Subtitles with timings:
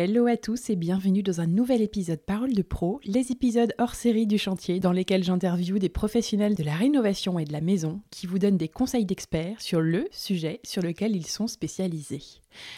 [0.00, 3.96] Hello à tous et bienvenue dans un nouvel épisode Parole de Pro, les épisodes hors
[3.96, 8.00] série du chantier dans lesquels j'interviewe des professionnels de la rénovation et de la maison
[8.12, 12.22] qui vous donnent des conseils d'experts sur le sujet sur lequel ils sont spécialisés.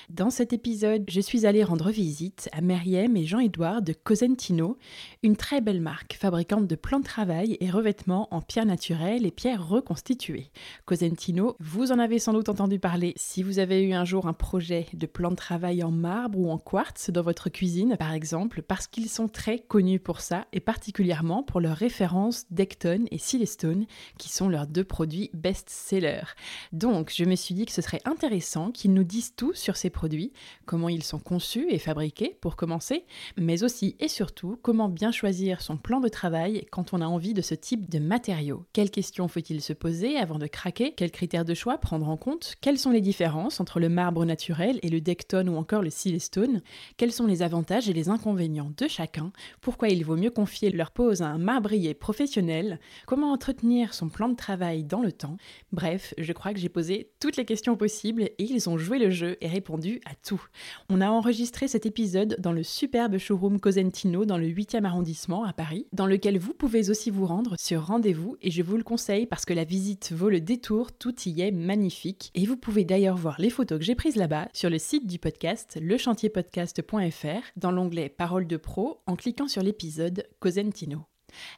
[0.09, 4.79] Dans cet épisode, je suis allée rendre visite à Meriem et Jean-Édouard de Cosentino,
[5.23, 9.31] une très belle marque fabricante de plans de travail et revêtements en pierre naturelle et
[9.31, 10.51] pierres reconstituées.
[10.85, 14.33] Cosentino, vous en avez sans doute entendu parler si vous avez eu un jour un
[14.33, 18.63] projet de plan de travail en marbre ou en quartz dans votre cuisine, par exemple,
[18.63, 23.87] parce qu'ils sont très connus pour ça et particulièrement pour leurs références Decton et Silestone,
[24.19, 26.35] qui sont leurs deux produits best-sellers.
[26.73, 29.91] Donc, je me suis dit que ce serait intéressant qu'ils nous disent tout sur ces
[29.91, 30.33] produits,
[30.67, 33.05] comment ils sont conçus et fabriqués pour commencer,
[33.37, 37.35] mais aussi et surtout comment bien choisir son plan de travail quand on a envie
[37.35, 38.65] de ce type de matériaux.
[38.73, 40.93] Quelles questions faut-il se poser avant de craquer?
[40.93, 42.55] Quels critères de choix prendre en compte?
[42.61, 46.63] Quelles sont les différences entre le marbre naturel et le Decton ou encore le Silestone?
[46.97, 49.33] Quels sont les avantages et les inconvénients de chacun?
[49.61, 52.81] Pourquoi il vaut mieux confier leur pose à un marbrier professionnel?
[53.07, 55.37] Comment entretenir son plan de travail dans le temps?
[55.73, 59.11] Bref, je crois que j'ai posé toutes les questions possibles et ils ont joué le
[59.11, 60.43] jeu et répondu à tout.
[60.89, 65.53] On a enregistré cet épisode dans le superbe showroom Cosentino dans le 8e arrondissement à
[65.53, 69.27] Paris, dans lequel vous pouvez aussi vous rendre sur rendez-vous et je vous le conseille
[69.27, 73.17] parce que la visite vaut le détour, tout y est magnifique et vous pouvez d'ailleurs
[73.17, 78.09] voir les photos que j'ai prises là-bas sur le site du podcast lechantierpodcast.fr dans l'onglet
[78.09, 81.05] Parole de pro en cliquant sur l'épisode Cosentino.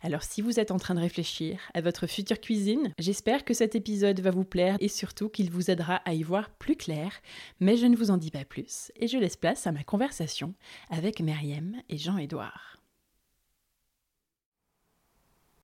[0.02, 3.74] Alors si vous êtes en train de réfléchir à votre future cuisine, j'espère que cet
[3.74, 7.12] épisode va vous plaire et surtout qu'il vous aidera à y voir plus clair,
[7.60, 10.54] mais je ne vous en dis pas plus et je laisse place à ma conversation
[10.90, 12.78] avec Meriem et Jean-Édouard.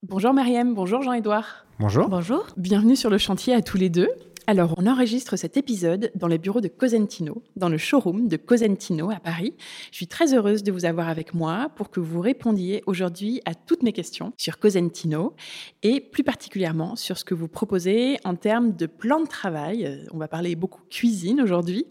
[0.04, 1.66] Bonjour Meriem, bonjour Jean-Édouard.
[1.80, 2.08] Bonjour.
[2.08, 2.46] Bonjour.
[2.56, 4.08] Bienvenue sur le chantier à tous les deux.
[4.50, 9.10] Alors, on enregistre cet épisode dans les bureaux de Cosentino, dans le showroom de Cosentino
[9.10, 9.52] à Paris.
[9.90, 13.54] Je suis très heureuse de vous avoir avec moi pour que vous répondiez aujourd'hui à
[13.54, 15.34] toutes mes questions sur Cosentino
[15.82, 19.84] et plus particulièrement sur ce que vous proposez en termes de plan de travail.
[19.84, 21.84] Euh, on va parler beaucoup cuisine aujourd'hui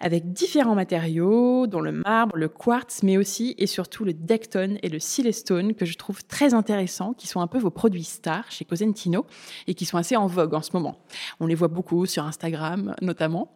[0.00, 4.88] avec différents matériaux, dont le marbre, le quartz, mais aussi et surtout le Decton et
[4.88, 8.64] le Silestone, que je trouve très intéressants, qui sont un peu vos produits stars chez
[8.64, 9.26] Cosentino
[9.66, 10.96] et qui sont assez en vogue en ce moment.
[11.40, 13.52] On les voit beaucoup sur Instagram notamment.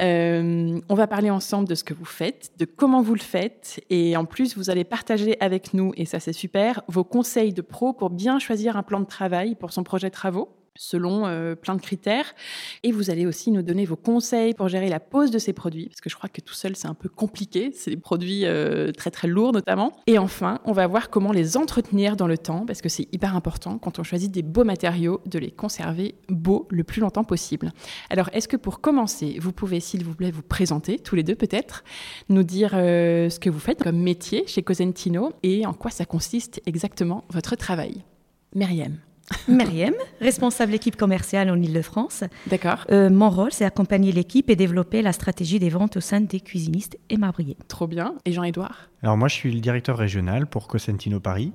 [0.00, 3.80] Euh, on va parler ensemble de ce que vous faites, de comment vous le faites,
[3.90, 7.62] et en plus vous allez partager avec nous, et ça c'est super, vos conseils de
[7.62, 10.48] pro pour bien choisir un plan de travail pour son projet de travaux
[10.78, 12.34] selon euh, plein de critères.
[12.82, 15.86] Et vous allez aussi nous donner vos conseils pour gérer la pose de ces produits,
[15.86, 17.70] parce que je crois que tout seul, c'est un peu compliqué.
[17.74, 19.92] C'est des produits euh, très très lourds notamment.
[20.06, 23.36] Et enfin, on va voir comment les entretenir dans le temps, parce que c'est hyper
[23.36, 27.72] important quand on choisit des beaux matériaux, de les conserver beaux le plus longtemps possible.
[28.10, 31.34] Alors, est-ce que pour commencer, vous pouvez, s'il vous plaît, vous présenter, tous les deux
[31.34, 31.84] peut-être,
[32.28, 36.04] nous dire euh, ce que vous faites comme métier chez Cosentino et en quoi ça
[36.04, 38.04] consiste exactement votre travail?
[38.54, 38.98] Myriam.
[39.48, 42.24] Myriam, responsable équipe commerciale en Ile-de-France.
[42.46, 42.86] D'accord.
[42.90, 46.40] Euh, mon rôle, c'est accompagner l'équipe et développer la stratégie des ventes au sein des
[46.40, 47.56] cuisinistes et marbriers.
[47.68, 48.14] Trop bien.
[48.24, 48.88] Et Jean-Édouard?
[49.02, 51.52] Alors moi, je suis le directeur régional pour Cosentino Paris.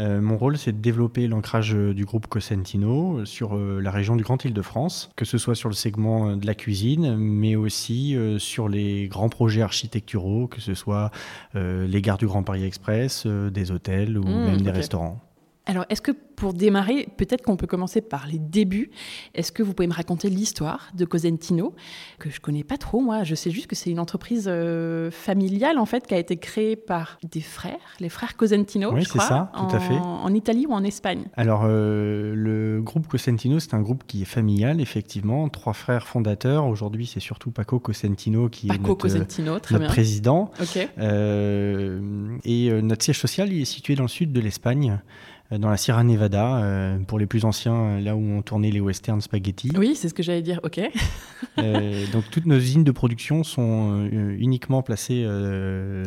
[0.00, 4.24] Euh, mon rôle, c'est de développer l'ancrage du groupe Cosentino sur euh, la région du
[4.24, 9.06] Grand Île-de-France, que ce soit sur le segment de la cuisine, mais aussi sur les
[9.06, 11.12] grands projets architecturaux, que ce soit
[11.54, 15.20] les gares du Grand Paris Express, des hôtels ou Mmh, même des restaurants.
[15.66, 18.90] Alors, est-ce que pour démarrer, peut-être qu'on peut commencer par les débuts?
[19.34, 21.74] Est-ce que vous pouvez me raconter l'histoire de Cosentino,
[22.18, 23.22] que je connais pas trop, moi?
[23.24, 26.76] Je sais juste que c'est une entreprise euh, familiale, en fait, qui a été créée
[26.76, 29.94] par des frères, les frères Cosentino, Oui, je crois, ça, tout à en- fait.
[29.94, 34.26] En Italie ou en Espagne Alors, euh, le groupe Cosentino, c'est un groupe qui est
[34.26, 35.48] familial, effectivement.
[35.48, 36.66] Trois frères fondateurs.
[36.66, 39.88] Aujourd'hui, c'est surtout Paco Cosentino qui est Paco notre, Cosentino, très notre bien.
[39.88, 40.50] président.
[40.98, 45.00] Euh, et euh, notre siège social il est situé dans le sud de l'Espagne,
[45.58, 49.70] dans la Sierra Nevada, pour les plus anciens, là où on tournait les western spaghetti.
[49.76, 50.80] Oui, c'est ce que j'allais dire, ok.
[52.12, 55.24] donc toutes nos usines de production sont uniquement placées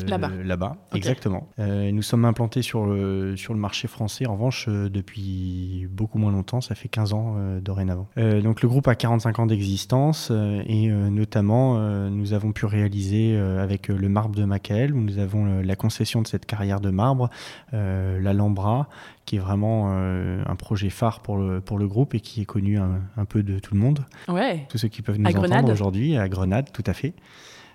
[0.07, 0.31] là-bas.
[0.43, 1.49] Là-bas, exactement.
[1.57, 6.61] nous sommes implantés sur le, sur le marché français, en revanche, depuis beaucoup moins longtemps,
[6.61, 8.07] ça fait 15 ans dorénavant.
[8.17, 11.79] donc le groupe a 45 ans d'existence et notamment
[12.09, 16.27] nous avons pu réaliser avec le marbre de Macael, où nous avons la concession de
[16.27, 17.29] cette carrière de marbre,
[17.71, 18.89] l'Alhambra,
[19.27, 22.79] qui est vraiment un projet phare pour le, pour le groupe et qui est connu
[22.79, 24.05] un, peu de tout le monde.
[24.29, 24.65] Ouais.
[24.69, 27.13] Tous ceux qui peuvent nous entendre aujourd'hui, à Grenade, tout à fait.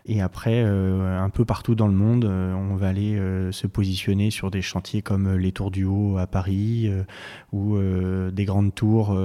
[0.04, 3.68] Et après, euh, un peu partout dans le monde, euh, on va aller euh, se
[3.68, 6.90] positionner sur des chantiers comme les Tours du Haut à Paris
[7.52, 9.16] ou des grandes tours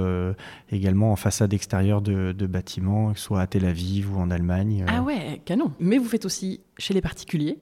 [0.70, 4.84] également en façade extérieure de, bâtiments, soit à Tel Aviv ou en Allemagne.
[4.88, 5.72] Ah ouais, canon.
[5.80, 7.58] Mais vous faites aussi chez les particuliers.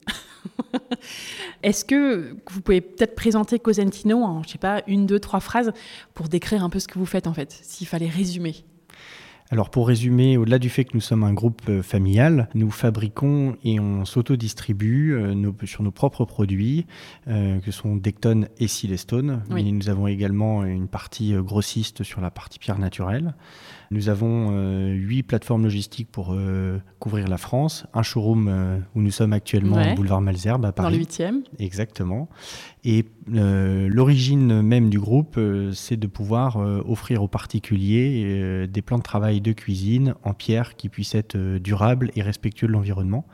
[1.63, 5.73] Est-ce que vous pouvez peut-être présenter Cosentino en, je sais pas, une, deux, trois phrases
[6.15, 8.65] pour décrire un peu ce que vous faites en fait, s'il fallait résumer?
[9.50, 13.56] Alors pour résumer, au-delà du fait que nous sommes un groupe euh, familial, nous fabriquons
[13.62, 16.87] et on s'auto-distribue euh, sur nos propres produits,
[17.28, 19.43] euh, que sont Decton et Silestone.
[19.50, 23.34] Mais nous avons également une partie grossiste sur la partie pierre naturelle.
[23.91, 24.50] Nous avons
[24.91, 26.37] huit plateformes logistiques pour
[26.99, 30.93] couvrir la France, un showroom où nous sommes actuellement au boulevard Malzerbe à Paris.
[30.93, 31.43] Dans le 8e.
[31.59, 32.29] Exactement.
[32.85, 35.38] Et l'origine même du groupe,
[35.73, 40.89] c'est de pouvoir offrir aux particuliers des plans de travail de cuisine en pierre qui
[40.89, 43.27] puisse être euh, durable et respectueux de l'environnement.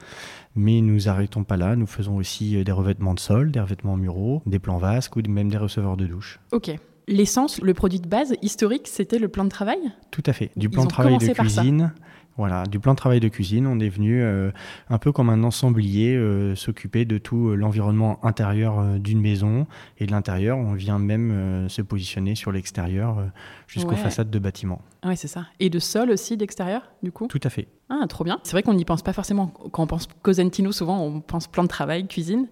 [0.55, 3.97] Mais nous arrêtons pas là, nous faisons aussi euh, des revêtements de sol, des revêtements
[3.97, 6.41] muraux, des plans vasques ou même des receveurs de douche.
[6.53, 6.77] Ok.
[7.09, 9.79] L'essence, le produit de base historique, c'était le plan de travail?
[10.11, 10.51] Tout à fait.
[10.57, 11.93] Du plan de travail de cuisine
[12.39, 14.51] voilà, du plan de travail de cuisine, on est venu euh,
[14.89, 19.67] un peu comme un ensemblier euh, s'occuper de tout euh, l'environnement intérieur d'une maison
[19.99, 23.25] et de l'intérieur, on vient même se positionner sur l'extérieur
[23.67, 24.81] jusqu'aux façades de bâtiments.
[25.05, 25.47] Oui, c'est ça.
[25.61, 27.27] Et de sol aussi d'extérieur, du coup?
[27.27, 27.69] Tout à fait.
[27.95, 28.41] Ah, trop bien.
[28.43, 29.49] C'est vrai qu'on n'y pense pas forcément.
[29.71, 32.49] Quand on pense Cosentino, souvent, on pense plan de travail, cuisine.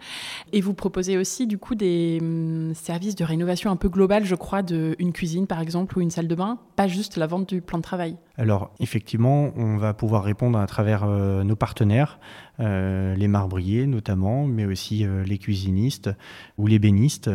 [0.52, 4.34] Et vous proposez aussi, du coup, des hum, services de rénovation un peu globale, je
[4.34, 7.62] crois, d'une cuisine, par exemple, ou une salle de bain, pas juste la vente du
[7.62, 8.18] plan de travail.
[8.36, 12.18] Alors, effectivement, on va pouvoir répondre à travers euh, nos partenaires,
[12.58, 16.10] euh, les marbriers notamment, mais aussi euh, les cuisinistes
[16.58, 17.30] ou les bénistes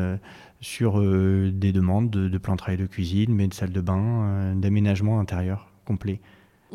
[0.62, 4.56] sur des demandes de, de, plan de travail de cuisine, mais de salle de bain,
[4.56, 6.22] d'aménagement intérieur complet.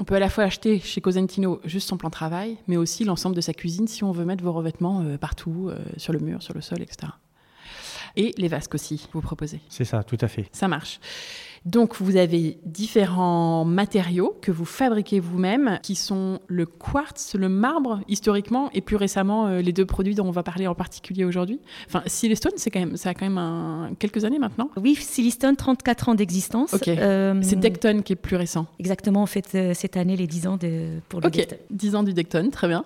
[0.01, 3.05] On peut à la fois acheter chez Cosentino juste son plan de travail, mais aussi
[3.05, 6.21] l'ensemble de sa cuisine si on veut mettre vos revêtements euh, partout, euh, sur le
[6.21, 7.13] mur, sur le sol, etc.
[8.17, 9.61] Et les vasques aussi, vous proposez.
[9.69, 10.49] C'est ça, tout à fait.
[10.53, 11.01] Ça marche.
[11.67, 18.01] Donc vous avez différents matériaux que vous fabriquez vous-même, qui sont le quartz, le marbre
[18.09, 21.61] historiquement, et plus récemment euh, les deux produits dont on va parler en particulier aujourd'hui.
[21.87, 24.71] Enfin, Silestone, c'est quand même, ça a quand même quelques années maintenant.
[24.79, 26.75] Oui, Silestone, 34 ans d'existence.
[26.89, 28.67] Euh, c'est Decton qui est plus récent.
[28.79, 32.03] Exactement, on fait euh, cette année les 10 ans de, pour le Ok, 10 ans
[32.03, 32.85] du Decton, très bien.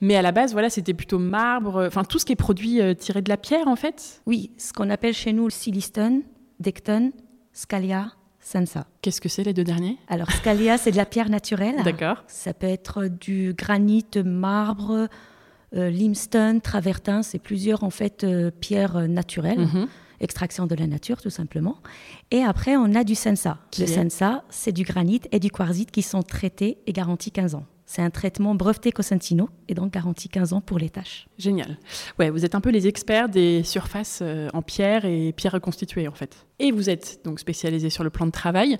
[0.00, 3.22] Mais à la base, voilà, c'était plutôt marbre, enfin tout ce qui est produit tiré
[3.22, 4.22] de la pierre en fait.
[4.26, 6.22] Oui, ce qu'on appelle chez nous le Silestone,
[6.60, 7.12] Decton,
[7.52, 8.86] Scalia, Sansa.
[9.02, 9.98] Qu'est-ce que c'est les deux derniers?
[10.08, 11.82] Alors Scalia, c'est de la pierre naturelle.
[11.84, 12.24] D'accord.
[12.26, 15.08] Ça peut être du granit, marbre,
[15.74, 19.60] euh, limestone, travertin, c'est plusieurs en fait euh, pierres naturelles.
[19.60, 19.88] Mhm.
[20.20, 21.78] Extraction de la nature, tout simplement.
[22.30, 23.58] Et après, on a du sensa.
[23.78, 27.64] le sensa, c'est du granit et du quartzite qui sont traités et garantis 15 ans.
[27.90, 31.26] C'est un traitement breveté Cosentino et donc garanti 15 ans pour les tâches.
[31.38, 31.76] Génial.
[32.20, 36.06] Ouais, vous êtes un peu les experts des surfaces euh, en pierre et pierre reconstituée
[36.06, 36.46] en fait.
[36.60, 38.78] Et vous êtes donc spécialisé sur le plan de travail.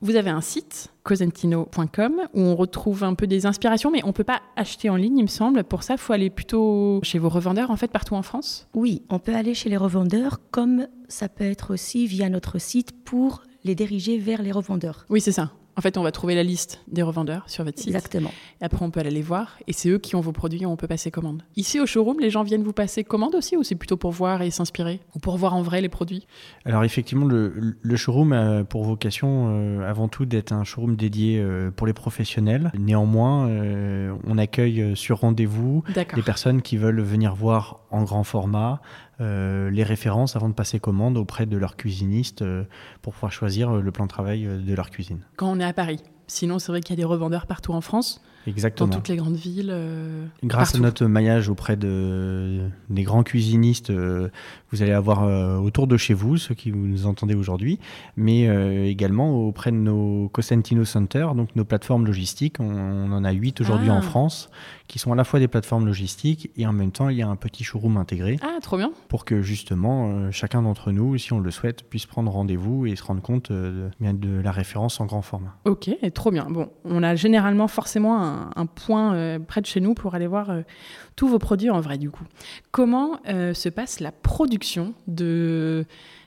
[0.00, 4.12] Vous avez un site, cosentino.com, où on retrouve un peu des inspirations, mais on ne
[4.12, 5.62] peut pas acheter en ligne, il me semble.
[5.62, 9.02] Pour ça, il faut aller plutôt chez vos revendeurs, en fait, partout en France Oui,
[9.10, 13.42] on peut aller chez les revendeurs, comme ça peut être aussi via notre site pour
[13.64, 15.04] les diriger vers les revendeurs.
[15.10, 15.52] Oui, c'est ça.
[15.78, 17.88] En fait, on va trouver la liste des revendeurs sur votre site.
[17.88, 18.30] Exactement.
[18.62, 19.58] Et après, on peut aller les voir.
[19.66, 21.42] Et c'est eux qui ont vos produits et on peut passer commande.
[21.54, 24.40] Ici, au showroom, les gens viennent vous passer commande aussi ou c'est plutôt pour voir
[24.40, 26.26] et s'inspirer Ou pour voir en vrai les produits?
[26.64, 31.70] Alors, effectivement, le, showroom a pour vocation euh, avant tout d'être un showroom dédié euh,
[31.70, 32.72] pour les professionnels.
[32.78, 38.80] Néanmoins, euh, on accueille sur rendez-vous les personnes qui veulent venir voir en grand format,
[39.20, 42.64] euh, les références avant de passer commande auprès de leur cuisiniste euh,
[43.02, 45.20] pour pouvoir choisir euh, le plan de travail de leur cuisine.
[45.36, 46.00] Quand on est à Paris.
[46.28, 48.20] Sinon, c'est vrai qu'il y a des revendeurs partout en France.
[48.48, 48.88] Exactement.
[48.88, 49.70] Dans toutes les grandes villes.
[49.72, 50.84] euh, Grâce partout.
[50.84, 54.28] à notre maillage auprès de, des grands cuisinistes, euh,
[54.72, 57.78] vous allez avoir euh, autour de chez vous, ceux qui nous entendez aujourd'hui,
[58.16, 62.56] mais euh, également auprès de nos Cosentino Center, donc nos plateformes logistiques.
[62.60, 63.94] On, on en a huit aujourd'hui Ah.
[63.94, 64.50] en France,
[64.88, 67.28] qui sont à la fois des plateformes logistiques et en même temps, il y a
[67.28, 68.90] un petit showroom intégré Ah, trop bien.
[69.08, 72.96] pour que justement euh, chacun d'entre nous, si on le souhaite, puisse prendre rendez-vous et
[72.96, 73.90] se rendre compte de,
[74.42, 75.56] la référence en grand format.
[75.64, 76.46] Ok, trop bien.
[76.50, 80.50] Bon, on a généralement forcément un, un point près de chez nous pour aller voir
[81.16, 82.24] tous vos produits en vrai, du coup.
[82.70, 85.86] Comment euh, se passe la production de,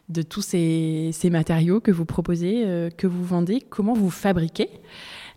[0.10, 3.62] de tous ces, ces matériaux que vous proposez, euh, que vous vendez?
[3.62, 4.70] Comment vous fabriquez?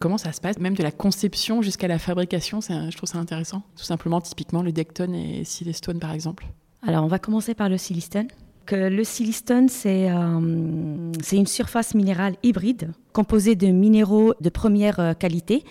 [0.01, 0.59] Comment ça se passe?
[0.59, 3.63] Même de la conception jusqu'à la fabrication, je trouve ça intéressant.
[3.77, 6.47] Tout simplement, typiquement, le Decton et Silestone, par exemple.
[6.85, 8.27] Alors, on va commencer par le silistone.
[8.67, 15.15] Que le silistone, c'est euh, c'est une surface minérale hybride composée de minéraux de première
[15.19, 15.65] qualité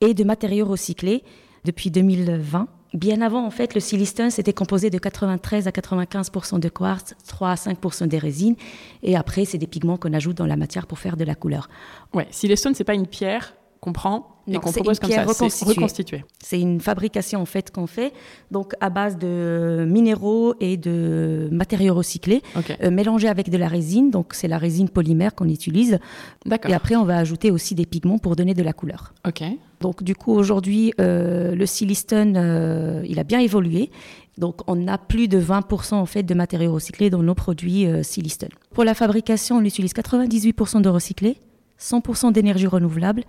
[0.00, 1.22] et de matériaux recyclés
[1.64, 2.66] depuis 2020.
[2.92, 7.50] Bien avant, en fait, le silistone, c'était composé de 93 à 95% de quartz, 3
[7.50, 8.56] à 5 des résines.
[9.04, 11.68] Et après, c'est des pigments qu'on ajoute dans la matière pour faire de la couleur.
[12.14, 15.10] Ouais, Silestone, c'est pas une pierre qu'on prend et Non, qu'on c'est propose une comme
[15.12, 15.24] ça.
[15.24, 15.74] Reconstituée.
[15.74, 16.24] reconstitué.
[16.42, 18.12] C'est une fabrication en fait qu'on fait,
[18.50, 22.42] donc à base de minéraux et de matériaux recyclés,
[22.82, 24.10] euh, mélangés avec de la résine.
[24.10, 25.98] Donc c'est la résine polymère qu'on utilise.
[26.46, 26.70] d'accord.
[26.70, 29.14] Et après, on va ajouter aussi des pigments pour donner de la couleur.
[29.26, 29.42] Ok.
[29.80, 33.90] Donc du coup, aujourd'hui, euh, le silistone, euh, il a bien évolué.
[34.38, 38.48] Donc on a plus de 20% en fait de matériaux recyclés dans nos produits silistone.
[38.72, 41.36] Pour la fabrication, on utilise 98% de recyclés,
[41.78, 43.24] 100% d'énergie renouvelable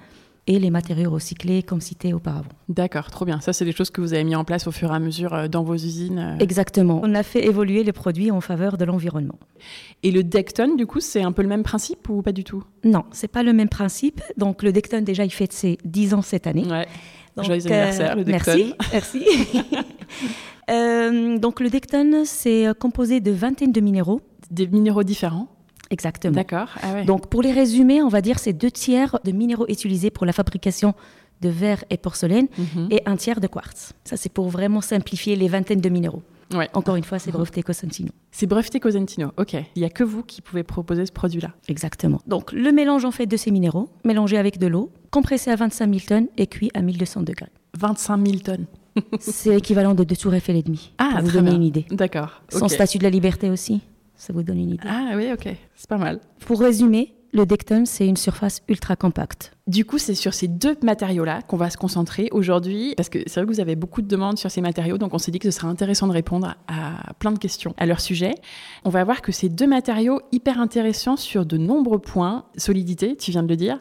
[0.47, 2.49] et les matériaux recyclés comme cité auparavant.
[2.67, 3.39] D'accord, trop bien.
[3.41, 5.33] Ça, c'est des choses que vous avez mis en place au fur et à mesure
[5.33, 6.17] euh, dans vos usines.
[6.17, 6.37] euh.
[6.43, 6.99] Exactement.
[7.03, 9.37] On a fait évoluer les produits en faveur de l'environnement.
[10.03, 12.63] Et le Decton, du coup, c'est un peu le même principe ou pas du tout?
[12.83, 14.21] Non, c'est pas le même principe.
[14.37, 16.65] Donc le Decton déjà il fête ses 10 ans cette année.
[16.65, 16.87] Ouais.
[17.37, 18.51] Donc, Joyeux anniversaire, le Decton.
[18.51, 19.25] Merci, merci.
[20.69, 24.21] Euh, donc le Decton c'est euh, composé de vingtaine de minéraux.
[24.51, 25.47] Des minéraux différents.
[25.91, 26.33] Exactement.
[26.33, 26.69] D'accord.
[26.81, 27.05] Ah ouais.
[27.05, 30.33] Donc pour les résumer, on va dire c'est deux tiers de minéraux utilisés pour la
[30.33, 30.95] fabrication
[31.41, 32.87] de verre et porcelaine Mhm.
[32.91, 33.93] et un tiers de quartz.
[34.05, 36.23] Ça c'est pour vraiment simplifier les vingtaines de minéraux.
[36.53, 36.69] Ouais.
[36.73, 38.09] Encore une fois, c'est breveté Cosentino.
[38.31, 39.31] C'est breveté Cosentino.
[39.37, 39.53] Ok.
[39.53, 41.51] Il n'y a que vous qui pouvez proposer ce produit-là.
[41.69, 42.19] Exactement.
[42.27, 45.87] Donc le mélange en fait de ces minéraux, mélangé avec de l'eau, compressé à 25
[45.87, 47.47] 000 tonnes et cuit à 1200 degrés.
[47.79, 48.65] 25 000 tonnes.
[49.21, 50.91] C'est l'équivalent de deux tours Eiffel et demi.
[50.97, 51.55] Ah, pour vous donner bien.
[51.59, 51.85] une idée.
[51.89, 52.41] D'accord.
[52.49, 52.71] Son ok.
[52.71, 53.79] statut de la liberté aussi,
[54.21, 54.87] ça vous donne une idée.
[54.87, 55.49] Ah oui, ok.
[55.73, 56.19] C'est pas mal.
[56.45, 59.53] Pour résumer, le Decton, c'est une surface ultra compacte.
[59.65, 63.39] Du coup, c'est sur ces deux matériaux-là qu'on va se concentrer aujourd'hui, parce que c'est
[63.39, 65.49] vrai que vous avez beaucoup de demandes sur ces matériaux, donc on s'est dit que
[65.49, 68.35] ce serait intéressant de répondre à plein de questions à leur sujet.
[68.85, 73.31] On va voir que ces deux matériaux hyper intéressants sur de nombreux points, solidité, tu
[73.31, 73.79] viens de le dire,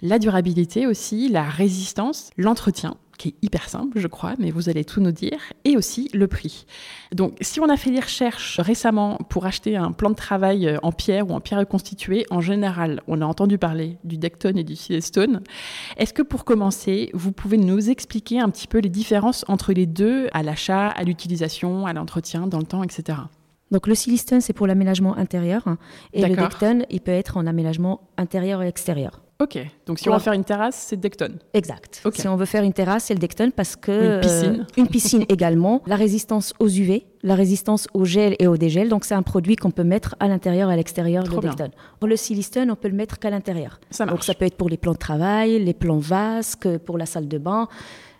[0.00, 4.84] la durabilité aussi, la résistance, l'entretien qui est hyper simple, je crois, mais vous allez
[4.84, 6.66] tout nous dire, et aussi le prix.
[7.12, 10.78] Donc, si on a fait des recherches récemment pour acheter un plan de travail euh,
[10.82, 14.64] en pierre ou en pierre reconstituée, en général, on a entendu parler du Decton et
[14.64, 15.42] du Silestone.
[15.98, 19.86] Est-ce que pour commencer, vous pouvez nous expliquer un petit peu les différences entre les
[19.86, 23.18] deux, à l'achat, à l'utilisation, à l'entretien, dans le temps, etc.
[23.70, 25.78] Donc le silistone, c'est pour l'aménagement intérieur, hein,
[26.12, 26.34] et le.
[26.34, 29.21] Decton, il peut être en aménagement intérieur et extérieur.
[29.42, 31.32] Ok, donc si on va faire une terrasse, c'est Decton.
[31.52, 32.00] Exact.
[32.14, 34.60] Si on veut faire une terrasse, c'est le Decton parce que Une piscine.
[34.60, 38.88] euh, une piscine également, la résistance aux UV, la résistance au gel et au dégel.
[38.88, 41.40] Donc c'est un produit qu'on peut mettre à l'intérieur et à l'extérieur de.
[41.40, 41.70] Decton.
[41.98, 43.80] Pour le silistone, on peut le mettre qu'à l'intérieur.
[43.90, 44.26] Ça Donc marche.
[44.26, 47.38] ça peut être pour les plans de travail, les plans vasques, pour la salle de
[47.38, 47.66] bain,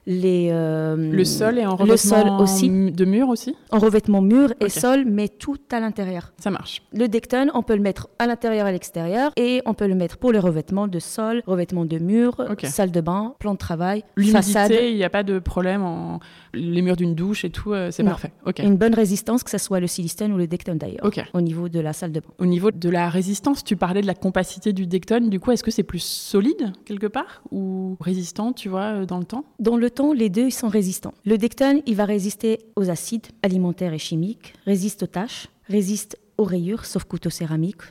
[0.06, 4.20] les euh, Le sol est en le sol revêtement aussi, de mur aussi en revêtement
[4.20, 6.32] mur et sol, mais tout à l'intérieur.
[6.38, 6.82] Ça marche.
[6.92, 9.94] Le Decton, on peut le mettre à l'intérieur et à l'extérieur et on peut le
[9.94, 14.04] mettre pour les revêtements de sol, revêtements de mur, salle de bain, plan de travail,
[14.32, 14.72] façade.
[14.82, 16.20] Il n'y a pas de problème en
[16.54, 18.32] les murs d'une douche et tout, euh, c'est parfait.
[18.58, 21.80] Une bonne résistance, que ce soit le silistone ou le Decton d'ailleurs, au niveau de
[21.80, 22.28] la salle de bain.
[22.38, 25.28] Au niveau de la résistance, tu parlais de la compacité du Decton.
[25.28, 29.18] Du coup, est-ce que c'est plus solide quelque part ou résistant, tu vois, euh, dans
[29.18, 29.44] le temps?
[29.58, 31.14] Dans le temps, les deux ils sont résistants.
[31.24, 36.44] Le Decton, il va résister aux acides alimentaires et chimiques, résiste aux taches, résiste aux
[36.44, 37.82] rayures, sauf couteau céramique.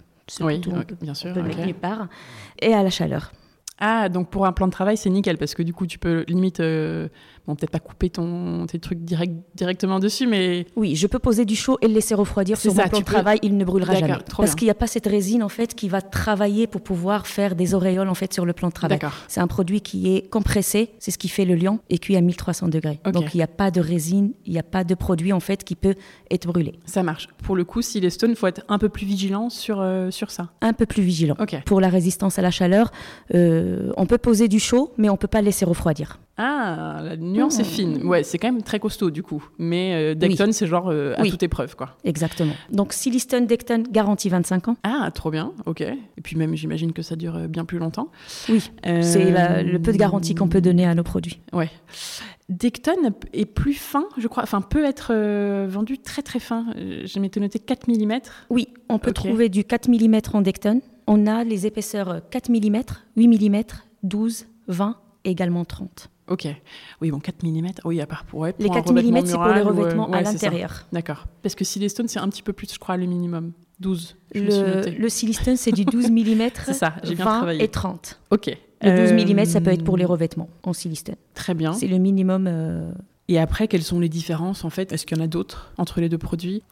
[0.42, 1.30] Oui, couteau, on ok, peut- bien sûr.
[1.32, 2.08] on peut mettre part.
[2.62, 3.32] Et à la chaleur.
[3.80, 6.24] Ah, donc pour un plan de travail, c'est nickel parce que du coup, tu peux
[6.28, 7.08] limite, euh,
[7.48, 11.46] bon, peut-être pas couper ton, tes trucs direct, directement dessus, mais Oui, je peux poser
[11.46, 13.66] du chaud et le laisser refroidir sur ça, mon plan de peux- travail, il ne
[13.66, 14.14] brûlera jamais.
[14.38, 17.56] Parce qu'il n'y a pas cette résine en fait qui va travailler pour pouvoir faire
[17.56, 19.00] des auréoles en fait sur le plan de travail.
[19.28, 22.22] C'est un produit qui est compressé, c'est ce qui fait le liant et cuit à
[22.22, 23.00] 1300 degrés.
[23.12, 25.64] Donc il n'y a pas de résine, il n'y a pas de produit en fait
[25.64, 25.96] qui peut
[26.30, 26.80] être brûlé.
[26.86, 27.28] Ça marche.
[27.44, 30.32] Pour le coup, si les stones, faut être un peu plus vigilant sur, euh, sur
[30.32, 30.50] ça.
[30.62, 31.36] Un peu plus vigilant.
[31.66, 32.92] Pour la résistance à la chaleur,
[33.36, 36.20] euh, on peut poser du chaud, mais on peut pas laisser refroidir.
[36.42, 38.04] Ah, la nuance est fine.
[38.04, 38.08] Hmm.
[38.08, 39.44] Ouais, c'est quand même très costaud du coup.
[39.58, 41.98] Mais euh, Decton, c'est genre euh, à toute épreuve, quoi.
[42.04, 42.54] Exactement.
[42.72, 44.78] Donc Silistone Decton garantie 25 ans.
[44.84, 45.54] Ah, trop bien.
[45.66, 45.82] Ok.
[45.82, 48.10] Et puis même, j'imagine que ça dure bien plus longtemps.
[48.50, 48.72] Oui.
[48.84, 49.32] C'est
[49.64, 51.40] le peu de garantie qu'on peut donner à nos produits.
[51.54, 51.70] Ouais.
[52.50, 55.14] Decton est plus fin, je crois, enfin peut être
[55.68, 56.66] vendu très très fin.
[56.76, 58.20] Je m'étais noté 4 mm.
[58.50, 62.82] Oui, on peut trouver du 4 mm en Decton on a les épaisseurs 4 mm,
[63.18, 63.64] 8 mm,
[64.04, 64.96] 12, 20
[65.26, 66.10] et également 30.
[66.28, 66.48] Ok.
[67.02, 67.72] Oui, bon, 4 mm.
[67.86, 68.46] Oui, à part pour.
[68.46, 70.88] les 4 mm, c'est pour les revêtements à l'intérieur.
[70.92, 71.28] D'accord.
[71.42, 73.52] Parce que Silestone, c'est un petit peu plus, je crois, le minimum.
[73.80, 74.16] 12.
[74.36, 76.50] Le, le Silestone, c'est du 12 mm.
[76.66, 77.64] c'est ça, j'ai bien 20 travaillé.
[77.64, 78.20] et 30.
[78.30, 78.56] Ok.
[78.84, 81.16] Le 12 mm, ça peut être pour les revêtements en Silestone.
[81.34, 81.74] Très bien.
[81.74, 82.48] C'est le minimum.
[82.48, 82.92] Euh,
[83.28, 84.92] et après, quelles sont les différences en fait?
[84.92, 86.64] Est-ce qu'il y en a d'autres entre les deux produits?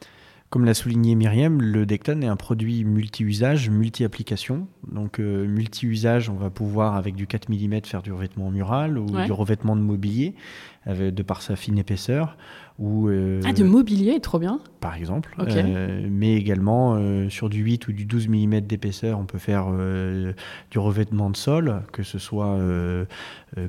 [0.49, 4.67] Comme l'a souligné Myriam, le Decton est un produit multi-usage, multi-application.
[4.91, 9.05] Donc euh, multi-usage, on va pouvoir avec du 4 mm faire du revêtement mural ou
[9.05, 10.33] du revêtement de mobilier
[10.87, 12.35] de par sa fine épaisseur.
[12.79, 14.61] Ou, euh, ah, de mobilier, trop bien.
[14.79, 15.35] Par exemple.
[15.37, 19.67] Euh, mais également, euh, sur du 8 ou du 12 mm d'épaisseur, on peut faire
[20.71, 22.57] du revêtement de sol, que ce soit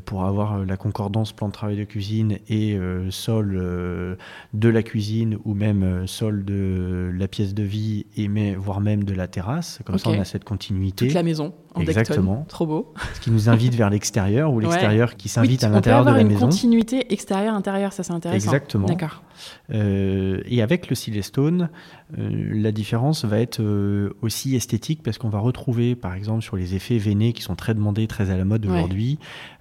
[0.05, 2.79] pour avoir la concordance plan de travail de cuisine et
[3.11, 4.17] sol
[4.55, 6.70] de la cuisine ou même sol de
[7.13, 9.81] la pièce de vie, et mais, voire même de la terrasse.
[9.85, 11.07] Comme ça, on a cette continuité.
[11.07, 11.55] Toute la maison.
[11.79, 12.45] Exactement.
[12.49, 12.95] Trop beau.
[13.15, 16.47] Ce qui nous invite vers l'extérieur ou l'extérieur qui s'invite à l'intérieur de la maison.
[16.47, 18.53] une continuité extérieur-intérieur, ça c'est intéressant.
[18.53, 18.87] Exactement.
[18.87, 19.23] D'accord.
[19.73, 21.71] Euh, et avec le Silestone,
[22.19, 26.57] euh, la différence va être euh, aussi esthétique parce qu'on va retrouver, par exemple, sur
[26.57, 29.19] les effets veinés qui sont très demandés, très à la mode aujourd'hui,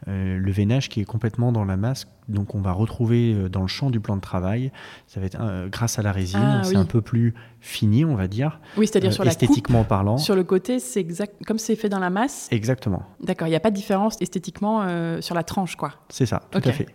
[0.08, 2.08] le veinage qui est complètement dans la masse.
[2.30, 4.72] Donc on va retrouver dans le champ du plan de travail,
[5.08, 5.38] ça va être
[5.70, 8.60] grâce à la résine, ah c'est un peu plus fini, on va dire.
[8.78, 10.18] Oui, c'est-à-dire sur la esthétiquement parlant.
[10.18, 12.48] Sur le côté, c'est exact comme c'est fait dans la masse.
[12.52, 13.04] Exactement.
[13.22, 14.86] D'accord, il n'y a pas de différence esthétiquement
[15.22, 15.94] sur la tranche, quoi.
[16.10, 16.88] C'est ça, tout à fait.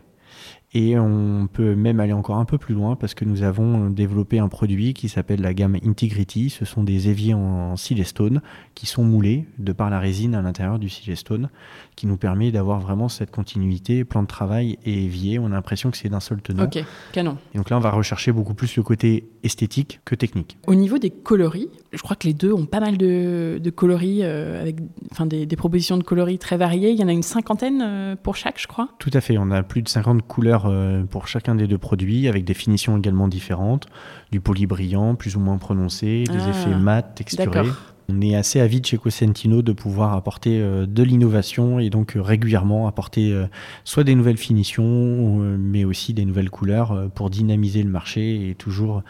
[0.77, 4.41] Et on peut même aller encore un peu plus loin parce que nous avons développé
[4.41, 6.51] un produit qui s'appelle la gamme Integrity.
[6.51, 8.43] Ce sont des éviers en silestone
[8.75, 11.49] qui sont moulés de par la résine à l'intérieur du silestone,
[11.95, 15.39] qui nous permet d'avoir vraiment cette continuité, plan de travail et évier.
[15.39, 16.65] On a l'impression que c'est d'un seul tenant.
[16.65, 17.39] Ok, canon.
[17.55, 20.59] Et donc là, on va rechercher beaucoup plus le côté esthétique que technique.
[20.67, 24.61] Au niveau des coloris, je crois que les deux ont pas mal de, coloris, euh,
[24.61, 24.77] avec
[25.13, 26.91] enfin, des, propositions de coloris très variées.
[26.91, 28.89] Il y en a une cinquantaine euh, pour chaque, je crois.
[28.99, 29.39] Tout à fait.
[29.39, 32.97] On a plus de 50 couleurs euh, pour chacun des deux produits, avec des finitions
[32.97, 33.87] également différentes,
[34.33, 37.69] du poli brillant, plus ou moins prononcé, des ah, effets mat, texturés.
[38.09, 42.23] On est assez avide chez Cosentino de pouvoir apporter euh, de l'innovation et donc euh,
[42.23, 43.47] régulièrement apporter euh,
[43.85, 49.03] soit des nouvelles finitions, mais aussi des nouvelles couleurs pour dynamiser le marché et toujours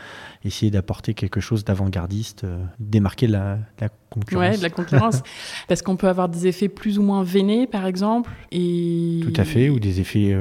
[0.44, 2.46] essayer d'apporter quelque chose d'avant-gardiste,
[2.78, 4.40] démarquer la, la concurrence.
[4.40, 5.22] Ouais, de la concurrence.
[5.68, 8.30] Parce qu'on peut avoir des effets plus ou moins veinés, par exemple.
[8.52, 9.20] Et...
[9.22, 10.36] Tout à fait, ou des effets,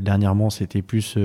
[0.00, 1.18] dernièrement, c'était plus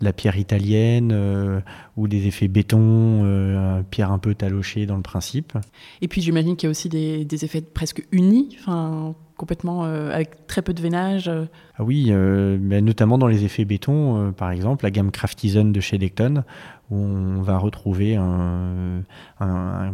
[0.00, 1.62] la pierre italienne,
[1.96, 5.56] ou des effets béton, pierre un peu talochée dans le principe.
[6.02, 10.46] Et puis j'imagine qu'il y a aussi des, effets presque unis, enfin complètement euh, avec
[10.48, 11.28] très peu de veinage.
[11.28, 11.44] Euh.
[11.76, 15.80] Ah oui, euh, mais notamment dans les effets béton, par exemple, la gamme Craftizen de
[15.80, 16.42] chez Decton,
[16.90, 19.02] où on va retrouver un,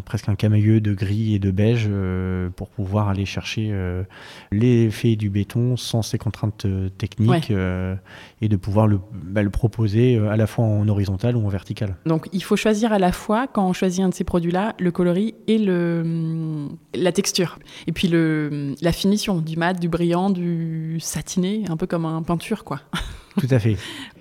[0.04, 4.04] presque un camailleux de gris et de beige euh, pour pouvoir aller chercher euh,
[4.52, 10.18] l'effet du béton sans ces contraintes euh, techniques et de pouvoir le, bah, le, proposer
[10.18, 11.96] à la fois en horizontal ou en vertical.
[12.06, 14.90] Donc il faut choisir à la fois, quand on choisit un de ces produits-là, le
[14.90, 17.58] coloris et le, la texture.
[17.86, 22.22] Et puis le, la finition, du mat, du brillant, du satiné, un peu comme un
[22.22, 22.80] peinture quoi.
[23.38, 23.76] Tout à fait.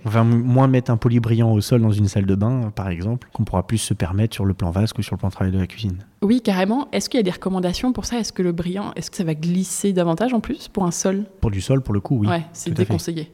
[0.06, 2.90] On va moins mettre un poly brillant au sol dans une salle de bain, par
[2.90, 5.34] exemple, qu'on pourra plus se permettre sur le plan vasque ou sur le plan de
[5.34, 6.00] travail de la cuisine.
[6.22, 6.88] Oui, carrément.
[6.92, 8.18] Est-ce qu'il y a des recommandations pour ça?
[8.18, 11.26] Est-ce que le brillant, est-ce que ça va glisser davantage en plus pour un sol?
[11.42, 12.28] Pour du sol, pour le coup, oui.
[12.28, 13.32] Ouais, c'est déconseillé.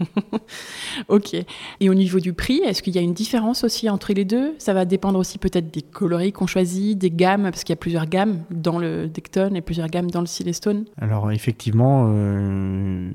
[1.08, 1.34] ok.
[1.80, 4.54] Et au niveau du prix, est-ce qu'il y a une différence aussi entre les deux?
[4.58, 7.80] Ça va dépendre aussi peut-être des coloris qu'on choisit, des gammes, parce qu'il y a
[7.80, 10.84] plusieurs gammes dans le Decton et plusieurs gammes dans le Silestone.
[11.00, 13.10] Alors effectivement, euh,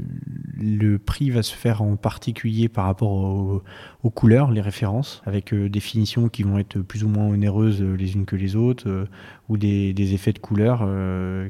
[0.57, 5.69] le prix va se faire en particulier par rapport aux, couleurs, les références, avec euh,
[5.69, 9.07] des finitions qui vont être plus ou moins onéreuses euh, les unes que les autres,
[9.47, 10.79] ou des, effets de couleurs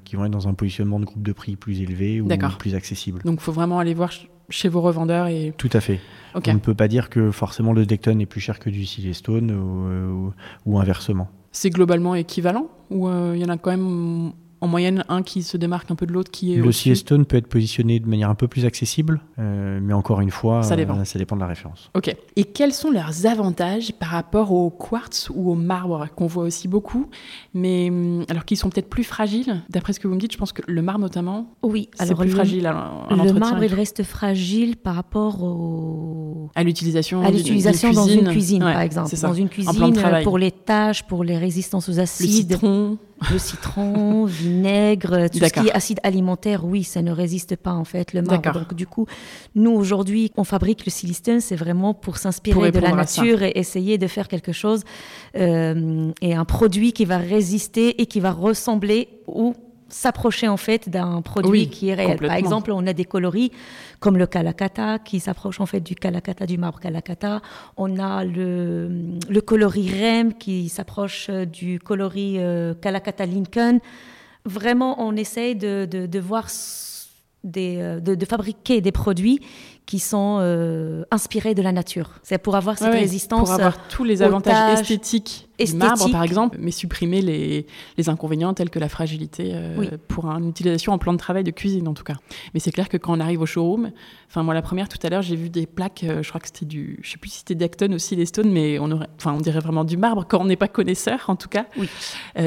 [0.03, 3.21] qui vont être dans un positionnement de groupe de prix plus élevé ou plus accessible.
[3.23, 4.11] Donc il faut vraiment aller voir
[4.49, 5.53] chez vos revendeurs et...
[5.57, 5.99] Tout à fait.
[6.35, 9.51] On ne peut pas dire que forcément le Decton est plus cher que du Silestone
[9.51, 10.31] ou,
[10.65, 11.27] ou, inversement.
[11.51, 15.43] C'est globalement équivalent ou il euh, y en a quand même en moyenne un qui
[15.43, 18.29] se démarque un peu de l'autre qui est Le Stone peut être positionné de manière
[18.29, 20.97] un peu plus accessible, euh, mais encore une fois, Ça dépend.
[20.99, 21.89] euh, ça dépend de la référence.
[21.95, 22.13] Ok.
[22.35, 26.67] Et quels sont leurs avantages par rapport au quartz ou au marbre qu'on voit aussi
[26.67, 27.07] beaucoup,
[27.53, 29.61] mais hum, alors qu'ils sont peut-être plus fragiles?
[29.69, 32.19] D'après ce que vous me dites, je pense que le marbre notamment, Oui, c'est alors
[32.19, 32.71] plus le, fragile à,
[33.09, 38.27] à le marbre, il reste fragile par rapport au, à l'utilisation à l'utilisation dans une
[38.29, 38.63] cuisine.
[38.63, 39.15] Ouais, par exemple.
[39.21, 41.99] Dans une En plan de cuisine, euh, pour les tâches, pour les résistances aux Le
[41.99, 42.97] acides, citron.
[43.31, 47.85] Le citron, vinaigre, tout ce qui est acide alimentaire, oui, ça ne résiste pas en
[47.85, 48.51] fait, le marbre.
[48.51, 49.05] Donc du coup,
[49.55, 53.97] nous aujourd'hui, on fabrique le silistone, c'est vraiment pour s'inspirer de la nature et essayer
[53.97, 54.83] de faire quelque chose
[55.35, 59.53] euh, et un produit qui va résister et qui va ressembler ou
[59.89, 62.17] s'approcher en fait d'un produit Oui, qui est réel.
[62.17, 63.51] Par exemple, on a des coloris
[63.99, 67.41] comme le calacata qui s'approche en fait du calacata du marbre calacata.
[67.77, 68.89] On a le,
[69.29, 73.79] le coloris REM qui s'approche euh, du coloris euh, calacata Lincoln.
[74.45, 76.49] Vraiment, on essaye de, de, de voir
[77.43, 79.39] des, euh, de, de fabriquer des produits
[79.85, 82.11] qui sont euh, inspirés de la nature.
[82.21, 83.49] C'est pour avoir cette Ouais, résistance.
[83.49, 87.65] Pour avoir tous les avantages esthétiques, du marbre, par exemple, mais supprimer les,
[87.97, 89.89] les inconvénients tels que la fragilité euh, Oui.
[90.07, 92.17] pour une utilisation en plan de travail de cuisine, en tout cas.
[92.53, 93.89] Mais c'est clair que quand on arrive au showroom,
[94.27, 96.47] enfin, moi, la première, tout à l'heure, j'ai vu des plaques, euh, je crois que
[96.47, 99.33] c'était du, je sais plus si c'était d'Acton aussi, les stones, mais on, aurait, enfin,
[99.33, 101.65] on dirait vraiment du marbre quand on n'est pas connaisseur, en tout cas.
[101.77, 101.89] Oui.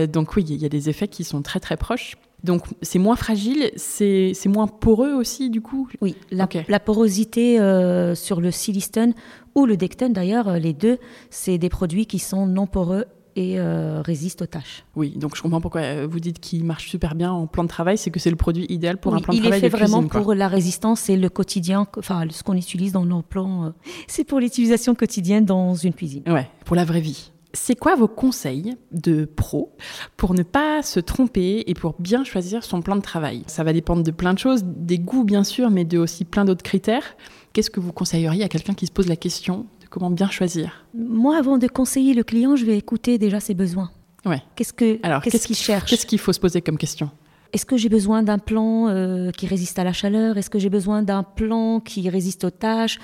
[0.06, 2.16] Donc, oui, il y a des effets qui sont très, très proches.
[2.44, 5.88] Donc, c'est moins fragile, c'est moins poreux aussi, du coup?
[6.00, 9.14] Oui, la, porosité euh, sur le siliston
[9.54, 10.98] ou le dectone d'ailleurs, euh, les deux,
[11.30, 13.04] c'est des produits qui sont non poreux
[13.36, 14.84] et euh, résistent aux tâches.
[14.96, 17.68] Oui, donc je comprends pourquoi euh, vous dites qu'il marche super bien en plan de
[17.68, 19.60] travail, c'est que c'est le produit idéal pour Oui, un plan de il est travail
[19.60, 23.04] fait de vraiment cuisine, pour la résistance et le quotidien, enfin ce qu'on utilise dans
[23.04, 23.70] nos plans, euh,
[24.06, 26.22] c'est pour l'utilisation quotidienne dans une cuisine.
[26.26, 27.31] Ouais, pour la vraie vie.
[27.54, 29.74] C'est quoi vos conseils de pro
[30.16, 33.42] pour ne pas se tromper et pour bien choisir son plan de travail?
[33.46, 36.44] Ça va dépendre de plein de choses, des goûts bien sûr, mais de aussi plein
[36.44, 37.16] d'autres critères.
[37.52, 40.86] Qu'est-ce que vous conseilleriez à quelqu'un qui se pose la question de comment bien choisir?
[40.94, 43.90] Moi, avant de conseiller le client, je vais écouter déjà ses besoins.
[44.24, 44.42] Ouais.
[44.56, 45.90] Qu'est-ce que Alors, qu'est-ce qu'il cherche?
[45.90, 47.10] Qu'est-ce qu'il faut se poser comme question?
[47.52, 50.38] Est-ce que j'ai besoin d'un plan euh, qui résiste à la chaleur?
[50.38, 52.98] Est-ce que j'ai besoin d'un plan qui résiste aux tâches?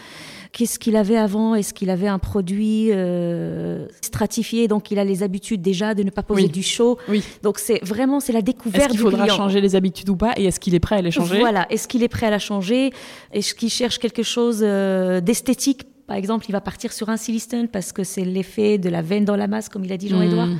[0.52, 1.54] Qu'est-ce qu'il avait avant?
[1.54, 4.66] Est-ce qu'il avait un produit euh, stratifié?
[4.68, 6.48] Donc il a les habitudes déjà de ne pas poser Oui.
[6.48, 6.98] du chaud.
[7.08, 7.22] Oui.
[7.42, 9.36] Donc c'est vraiment c'est la Est-ce découverte qu'il du faudra client.
[9.36, 10.32] changer les habitudes ou pas?
[10.36, 11.38] Et est-ce qu'il est prêt à les changer?
[11.40, 11.66] Voilà.
[11.70, 12.90] Est-ce qu'il est prêt à la changer?
[13.32, 15.82] Est-ce qu'il cherche quelque chose euh, d'esthétique?
[16.06, 19.26] Par exemple, il va partir sur un silicone parce que c'est l'effet de la veine
[19.26, 20.46] dans la masse, comme il a dit Jean-Édouard.
[20.46, 20.58] Hmm.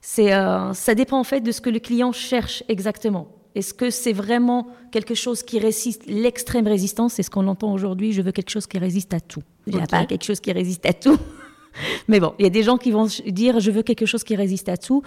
[0.00, 3.28] C'est, euh, ça dépend en fait de ce que le client cherche exactement.
[3.54, 7.14] Est-ce que c'est vraiment quelque chose qui résiste l'extrême résistance?
[7.14, 8.12] C'est ce qu'on entend aujourd'hui.
[8.12, 9.42] Je veux quelque chose qui résiste à tout.
[9.66, 11.16] Il n'y a pas quelque chose qui résiste à tout.
[12.08, 14.34] Mais bon, il y a des gens qui vont dire je veux quelque chose qui
[14.34, 15.02] résiste à tout.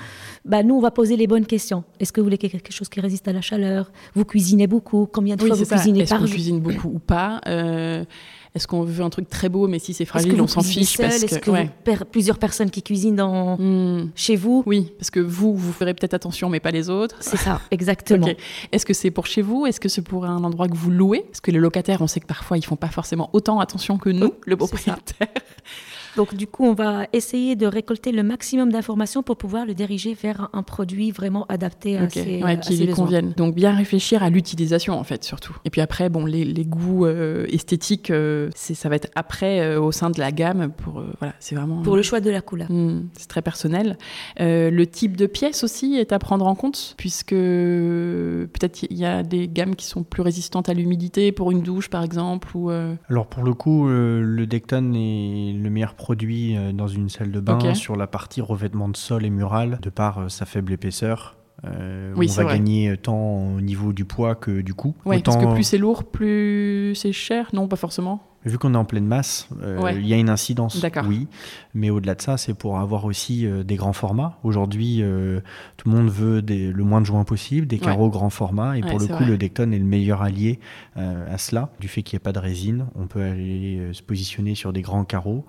[0.46, 1.84] Bah nous, on va poser les bonnes questions.
[2.00, 3.92] Est-ce que vous voulez quelque chose qui résiste à la chaleur?
[4.16, 5.76] Vous cuisinez beaucoup Combien de Oui, fois vous ça.
[5.76, 6.34] cuisinez Est-ce par qu'on jour?
[6.36, 7.42] cuisine beaucoup ou pas?
[7.48, 8.06] Euh,
[8.56, 11.08] Est-ce qu'on veut un truc très beau, mais si c'est fragile, on s'en fiche seul
[11.10, 11.64] parce Est-ce que, que ouais.
[11.66, 14.12] vous- per- plusieurs personnes qui cuisinent dans, Hmm.
[14.16, 17.16] chez vous Oui, parce que vous, vous ferez peut-être attention, mais pas les autres.
[17.20, 18.28] C'est ça, exactement.
[18.72, 19.66] Est-ce que c'est pour chez vous?
[19.66, 21.22] Est-ce que c'est pour un endroit que vous louez?
[21.22, 24.10] Parce que les locataires, on sait que parfois, ils font pas forcément autant attention que
[24.10, 25.28] nous, Oui, le propriétaire.
[26.18, 30.14] Donc du coup, on va essayer de récolter le maximum d'informations pour pouvoir le diriger
[30.14, 33.06] vers un produit vraiment adapté à Ok, ses, ouais, à qui ses les besoins.
[33.06, 33.34] conviennent.
[33.38, 35.56] Donc bien réfléchir à l'utilisation en fait surtout.
[35.66, 39.60] Et puis après, bon, les, les goûts euh, esthétiques, euh, c'est ça va être après
[39.62, 42.30] euh, au sein de la gamme pour euh, voilà, c'est vraiment Pour le choix de
[42.30, 42.72] la couleur.
[42.72, 43.98] Hmm, c'est très personnel.
[44.40, 49.06] Euh, le type de pièce aussi est à prendre en compte, puisque peut-être il y
[49.06, 52.50] a des gammes qui sont plus résistantes à l'humidité pour une douche, par exemple.
[52.56, 56.88] Ou, euh, Alors pour le coup, euh, le Decton est le meilleur produit euh, dans
[56.88, 60.30] une salle de bain sur la partie revêtement de sol et mural, de par euh,
[60.30, 61.38] sa faible épaisseur.
[61.66, 62.54] Euh, Oui, on va vrai.
[62.58, 63.16] gagner tant
[63.56, 64.96] au niveau du poids que du coût.
[65.04, 67.50] Parce Autant- que plus c'est lourd, plus c'est cher.
[67.54, 68.22] Non, pas forcément.
[68.46, 69.96] Vu qu'on est en pleine masse, euh, Ouais.
[69.96, 71.28] il y a une incidence, oui.
[71.74, 74.38] Mais au-delà de ça, c'est pour avoir aussi euh, des grands formats.
[74.44, 75.40] Aujourd'hui, euh,
[75.78, 77.82] tout le monde veut des- le moins de joints possible, des Ouais.
[77.82, 78.78] carreaux grand format.
[78.78, 79.26] Et Ouais, pour le coup, vrai.
[79.26, 80.60] le Decton est le meilleur allié
[80.96, 81.70] à cela.
[81.80, 84.82] Du fait qu'il n'y ait pas de résine, on peut aller se positionner sur des
[84.82, 85.46] grands carreaux.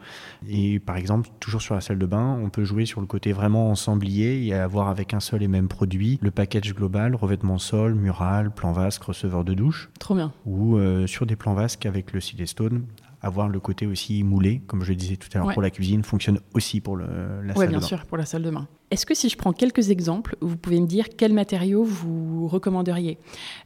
[0.48, 3.32] Et par exemple, toujours sur la salle de bain, on peut jouer sur le côté
[3.32, 7.94] vraiment ensemblier et avoir avec un seul et même produit le package global, revêtement sol,
[7.94, 10.32] mural, plan vasque, receveur de douche Trop bien.
[10.46, 12.83] ou sur des plans vasques avec le Silestone,
[13.24, 15.54] avoir le côté aussi moulé, comme je le disais tout à l'heure Ouais.
[15.54, 17.06] pour la cuisine, fonctionne aussi pour le,
[17.42, 17.86] la Oui, salle bien de bain.
[17.88, 18.66] sûr, pour la salle de bain.
[18.90, 23.18] Est-ce que si je prends quelques exemples, vous pouvez me dire quels matériaux vous recommanderiez?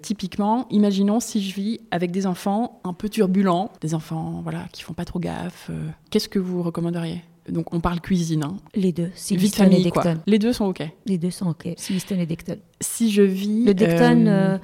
[0.03, 4.83] Typiquement, imaginons si je vis avec des enfants un peu turbulents, des enfants voilà qui
[4.83, 5.69] font pas trop gaffe.
[5.71, 7.23] euh, Qu'est-ce que vous recommanderiez?
[7.51, 8.45] Donc on parle cuisine.
[8.45, 8.57] Hein.
[8.75, 10.03] Les deux, Silistone et quoi.
[10.05, 10.21] Decton.
[10.27, 10.83] Les deux sont OK.
[11.07, 12.59] Les deux sont OK, Silistone et Decton.
[12.81, 13.65] Si je vis.
[13.65, 14.59] Le Decton, euh, euh,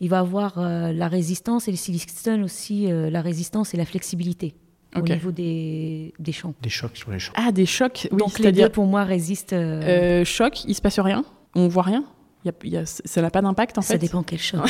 [0.00, 3.84] il va avoir euh, la résistance et le Silistone aussi euh, la résistance et la
[3.84, 4.54] flexibilité
[4.96, 6.54] au niveau des, des champs.
[6.62, 7.32] Des chocs sur les champs.
[7.36, 8.08] Ah, des chocs.
[8.10, 9.52] Oui, Donc les deux, pour moi, résistent.
[9.52, 11.24] euh, Euh, choc, il se passe rien
[11.54, 12.04] On voit rien
[12.44, 14.60] y a- il y a- Ça n'a pas d'impact en ça fait dépend quel choc.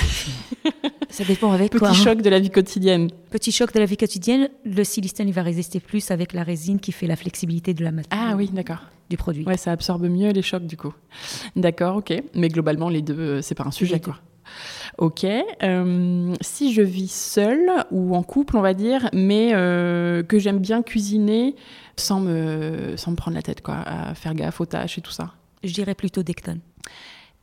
[1.10, 1.88] ça dépend avec Petit quoi.
[1.90, 1.94] hein.
[1.94, 3.10] choc de la vie quotidienne.
[3.30, 6.80] Petit choc de la vie quotidienne, le Silistone, il va résister plus avec la résine
[6.80, 8.80] qui fait la flexibilité de la matière Ah oui, d'accord.
[9.10, 9.44] du produit.
[9.44, 10.92] Ouais, ça absorbe mieux les chocs du coup.
[11.56, 12.12] D'accord, ok.
[12.34, 14.16] Mais globalement, les deux, euh, c'est pas un sujet quoi.
[14.96, 15.24] Ok.
[15.62, 20.58] euh, si je vis seule ou en couple, on va dire, mais euh, que j'aime
[20.58, 21.54] bien cuisiner
[21.96, 25.10] sans me, sans me prendre la tête, quoi, à faire gaffe aux tâches et tout
[25.10, 25.34] ça.
[25.64, 26.58] Je dirais plutôt Decton.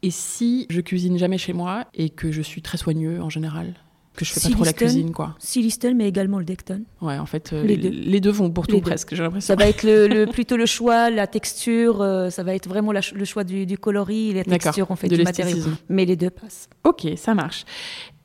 [0.06, 3.74] Et si je cuisine jamais chez moi et que je suis très soigneux en général,
[4.15, 5.36] que je fais pas trop la cuisine, quoi.
[5.39, 6.84] Silistone, mais également le Decton.
[7.02, 8.30] Ouais, en fait, euh, Les les, deux.
[8.32, 9.48] vont pour tout presque, j'ai l'impression.
[9.48, 12.91] Ça va être le, le- plutôt le choix, la texture, euh, ça va être vraiment
[12.91, 15.58] la le choix du, du coloris la texture en fait de du matériau.
[15.89, 16.70] Mais les deux passent.
[16.84, 17.65] Ok, ça marche.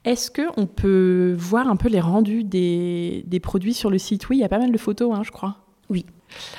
[0.05, 4.29] Est-ce que on peut voir un peu les rendus des, des produits sur le site?
[4.29, 5.57] Oui, il y a pas mal de photos, hein, je crois.
[5.89, 6.05] Oui.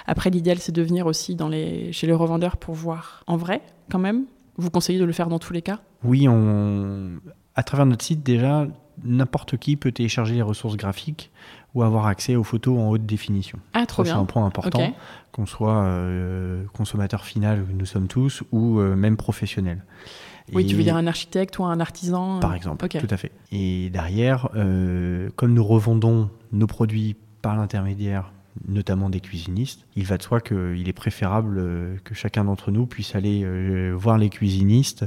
[0.08, 3.62] Après, l'idéal, c'est de venir aussi dans les, chez les revendeurs pour voir en vrai,
[3.90, 4.26] quand même.
[4.58, 5.80] Vous conseillez de le faire dans tous les cas?
[6.04, 7.12] Oui, on...
[7.56, 8.68] à travers notre site, déjà,
[9.04, 11.32] n'importe qui peut télécharger les ressources graphiques
[11.74, 13.60] ou avoir accès aux photos en haute définition.
[13.74, 14.94] Ah, trop c'est un point important,
[15.32, 19.84] qu'on soit euh, consommateur final, nous sommes tous, ou euh, même professionnel.
[20.54, 22.98] Oui, tu veux dire un architecte ou un artisan Par euh, exemple, Ok.
[23.00, 23.32] tout à fait.
[23.52, 28.34] Et derrière, euh, comme nous revendons nos produits par l'intermédiaire
[28.68, 32.86] notamment des cuisinistes, il va de soi qu'il est préférable euh, que chacun d'entre nous
[32.86, 35.06] puisse aller euh, voir les cuisinistes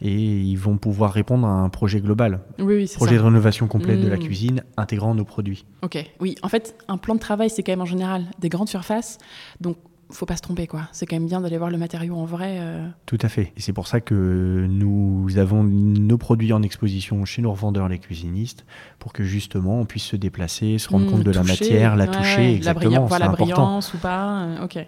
[0.00, 3.18] et ils vont pouvoir répondre à un projet global, Oui, projet ça.
[3.20, 4.20] de rénovation complète de la Mm.
[4.20, 5.64] cuisine intégrant nos produits.
[5.82, 6.36] Ok, oui.
[6.42, 9.18] En fait, un plan de travail, c'est quand même en général des grandes surfaces.
[9.60, 9.76] Donc,
[10.14, 10.82] faut pas se tromper, quoi.
[10.92, 12.58] C'est quand même bien d'aller voir le matériau en vrai.
[12.60, 12.88] euh.
[13.06, 13.52] Tout à fait.
[13.56, 17.98] Et c'est pour ça que nous avons nos produits en exposition chez nos revendeurs, les
[17.98, 18.64] cuisinistes,
[18.98, 22.04] pour que justement on puisse se déplacer, se rendre Hmm, compte de la matière, la
[22.04, 23.08] ouais, toucher, ouais, la, exactement.
[23.08, 23.44] la important.
[23.44, 24.42] brillance ou pas.
[24.44, 24.78] euh, ok.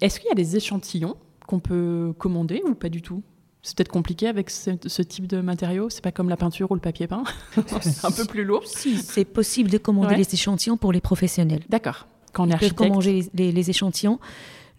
[0.00, 3.22] Est-ce qu'il y a des échantillons qu'on peut commander ou pas du tout?
[3.62, 5.88] C'est peut-être compliqué avec ce, ce type de matériaux.
[5.88, 7.24] C'est pas comme la peinture ou le papier peint.
[7.80, 8.62] C'est un peu plus lourd.
[8.66, 10.16] Si, c'est possible de commander Ouais.
[10.18, 11.62] les échantillons pour les professionnels.
[11.70, 12.06] D'accord.
[12.34, 14.18] Quand on est Ils peuvent les, les- les échantillons.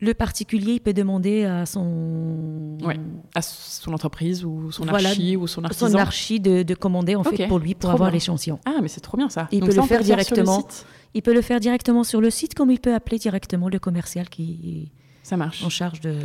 [0.01, 2.99] Le particulier, il peut demander à son, Ouais.
[3.33, 5.87] à son entreprise ou son Voilà, archi ou son artisan.
[5.89, 8.15] son archi de, de commander en fait pour lui pour trop avoir bien.
[8.15, 8.59] l'échantillon.
[8.65, 9.47] Ah, mais c'est trop bien ça.
[9.53, 10.67] Il Donc peut ça, le faire directement.
[11.13, 14.27] Il peut le faire directement sur le site comme il peut appeler directement le commercial
[14.29, 14.91] qui
[15.23, 15.63] Ça marche.
[15.63, 16.17] en charge de...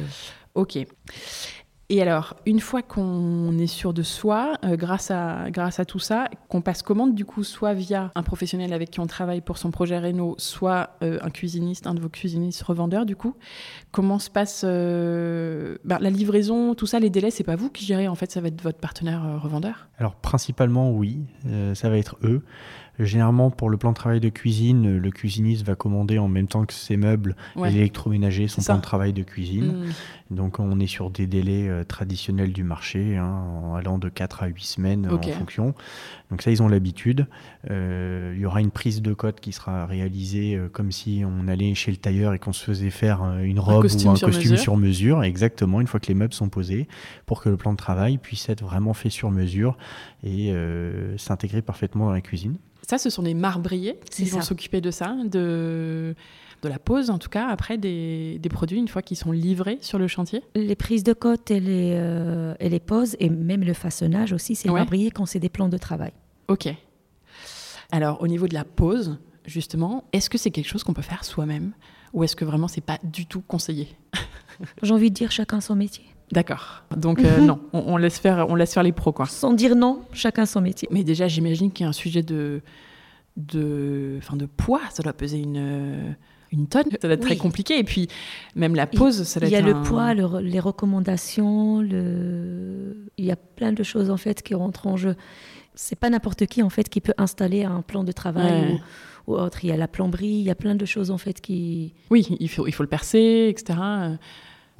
[0.57, 0.77] Ok.
[1.93, 5.99] Et alors, une fois qu'on est sûr de soi, euh, grâce, à, grâce à tout
[5.99, 9.59] ça, qu'on passe commande du coup soit via un professionnel avec qui on travaille pour
[9.59, 13.35] son projet Renault, soit euh, un cuisiniste, un de vos cuisinistes revendeurs du coup,
[13.91, 17.85] comment se passe euh, ben, la livraison, tout ça, les délais, c'est pas vous qui
[17.85, 19.89] gérez en fait, ça va être votre partenaire revendeur?
[19.99, 21.25] Alors principalement oui,
[21.75, 22.45] ça va être eux.
[23.05, 26.65] Généralement pour le plan de travail de cuisine, le cuisiniste va commander en même temps
[26.65, 27.71] que ses meubles Ouais.
[27.71, 29.87] et l'électroménager son plan de travail de cuisine.
[30.31, 30.35] Mm.
[30.35, 34.45] Donc on est sur des délais euh, traditionnels du marché, hein, en allant de 4
[34.45, 35.75] à 8 semaines euh, en fonction.
[36.31, 37.27] Donc ça ils ont l'habitude.
[37.71, 41.49] Euh, il y aura une prise de cote qui sera réalisée euh, comme si on
[41.49, 44.29] allait chez le tailleur et qu'on se faisait faire une robe costume ou un sur
[44.29, 44.63] costume mesure.
[44.63, 46.87] sur mesure, exactement, une fois que les meubles sont posés,
[47.27, 49.77] pour que le plan de travail puisse être vraiment fait sur mesure
[50.23, 50.55] et
[51.17, 52.57] s'intégrer parfaitement dans la cuisine.
[52.91, 56.17] Ça, ce sont des marbriers qui vont s'occuper de ça, de,
[56.63, 59.79] de la pose en tout cas, après des, des produits une fois qu'ils sont livrés
[59.81, 60.43] sur le chantier.
[60.57, 64.57] Les prises de cote et les, euh, et les poses, et même le façonnage aussi,
[64.57, 64.81] c'est Ouais.
[64.81, 66.11] marbrier quand c'est des plans de travail.
[66.49, 66.75] Ok.
[67.93, 71.23] Alors, au niveau de la pose, justement, est-ce que c'est quelque chose qu'on peut faire
[71.25, 71.73] soi-même?
[72.13, 73.87] Ou est-ce que vraiment c'est pas du tout conseillé?
[74.83, 76.07] J'ai envie de dire chacun son métier.
[76.33, 76.85] D'accord.
[76.97, 79.27] Donc euh, non, on, on laisse faire, on laisse faire les pros quoi.
[79.27, 80.87] Sans dire non, chacun son métier.
[80.93, 82.61] Mais déjà, j'imagine qu'il y a un sujet de,
[83.37, 84.81] de, enfin de poids.
[84.93, 86.15] Ça doit peser une,
[86.53, 86.85] une tonne.
[87.01, 87.79] Ça doit être très compliqué.
[87.79, 88.07] Et puis
[88.55, 93.07] même la pose, ça doit Il y a être le poids, le les recommandations, le...
[93.19, 95.17] il y a plein de choses en fait qui rentrent en jeu.
[95.75, 98.81] C'est pas n'importe qui en fait qui peut installer un plan de travail Ouais.
[99.27, 99.65] ou, ou autre.
[99.65, 101.95] Il y a la plomberie, il y a plein de choses en fait qui.
[102.11, 103.79] Oui, il faut, il faut le percer, etc.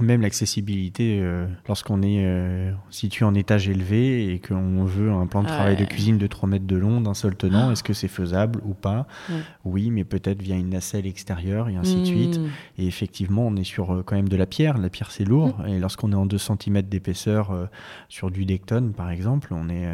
[0.01, 5.43] Même l'accessibilité, euh, lorsqu'on est euh, situé en étage élevé et qu'on veut un plan
[5.43, 8.09] de travail de cuisine de 3 mètres de long, d'un seul tenant, est-ce que c'est
[8.09, 9.07] faisable ou pas?
[9.29, 9.41] Ouais.
[9.65, 12.39] Oui, mais peut-être via une nacelle extérieure et ainsi de suite.
[12.39, 12.49] hmm.
[12.79, 14.79] Et effectivement, on est sur euh, quand même de la pierre.
[14.79, 15.57] La pierre, c'est lourd.
[15.67, 17.69] Et lorsqu'on est en 2 cm d'épaisseur
[18.09, 19.87] sur du Decton, par exemple, on est,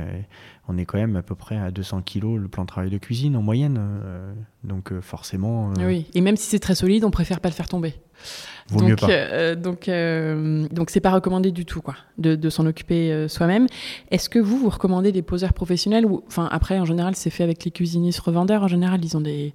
[0.68, 2.98] on est quand même à peu près à 200 kg le plan de travail de
[2.98, 3.80] cuisine en moyenne.
[4.64, 5.72] Donc forcément.
[5.78, 7.94] Oui, et même si c'est très solide, on préfère pas le faire tomber.
[8.68, 9.54] Vaut donc, mieux pas.
[9.54, 9.88] donc,
[10.72, 13.66] donc c'est pas recommandé du tout, quoi, de, de s'en occuper soi-même.
[14.10, 17.44] Est-ce que vous, vous recommandez des poseurs professionnels ou, enfin, après, en général, c'est fait
[17.44, 18.64] avec les cuisinistes revendeurs.
[18.64, 19.54] En général, ils ont des,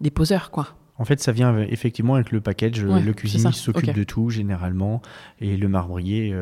[0.00, 0.68] des poseurs, quoi.
[0.98, 2.82] En fait, ça vient effectivement avec le package.
[2.82, 5.02] le cuisiniste s'occupe de tout généralement
[5.40, 6.34] et le marbrier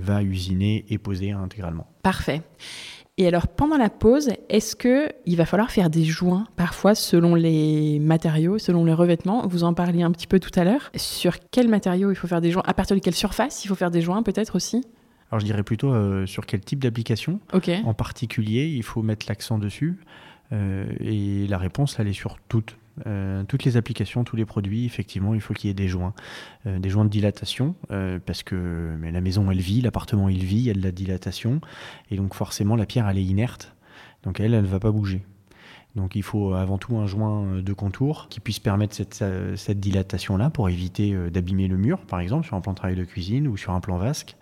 [0.00, 1.86] va usiner et poser intégralement.
[2.02, 2.42] Parfait.
[3.16, 8.00] Et alors, pendant la pause, est-ce qu'il va falloir faire des joints, parfois, selon les
[8.00, 9.46] matériaux, selon les revêtements?
[9.46, 10.90] Vous en parliez un petit peu tout à l'heure.
[10.96, 12.64] Sur quels matériaux il faut faire des joints?
[12.66, 14.84] À partir de quelle surface il faut faire des joints, peut-être aussi?
[15.30, 17.38] Alors, je dirais plutôt euh, sur quel type d'application?
[17.84, 19.96] En particulier, il faut mettre l'accent dessus.
[20.52, 22.76] Euh, et la réponse, elle est sur toutes.
[23.06, 26.14] Euh, toutes les applications, tous les produits, effectivement, il faut qu'il y ait des joints,
[26.66, 27.74] euh, des joints de dilatation,
[28.26, 30.92] parce que mais la maison, elle vit, l'appartement, il vit, il y a de la
[30.92, 31.60] dilatation,
[32.10, 33.74] et donc forcément, la pierre, elle est inerte,
[34.22, 35.24] donc elle, elle ne va pas bouger.
[35.96, 39.24] Donc il faut avant tout un joint de contour qui puisse permettre cette,
[39.56, 43.04] cette dilatation-là pour éviter d'abîmer le mur, par exemple, sur un plan de travail de
[43.04, 44.36] cuisine ou sur un plan vasque.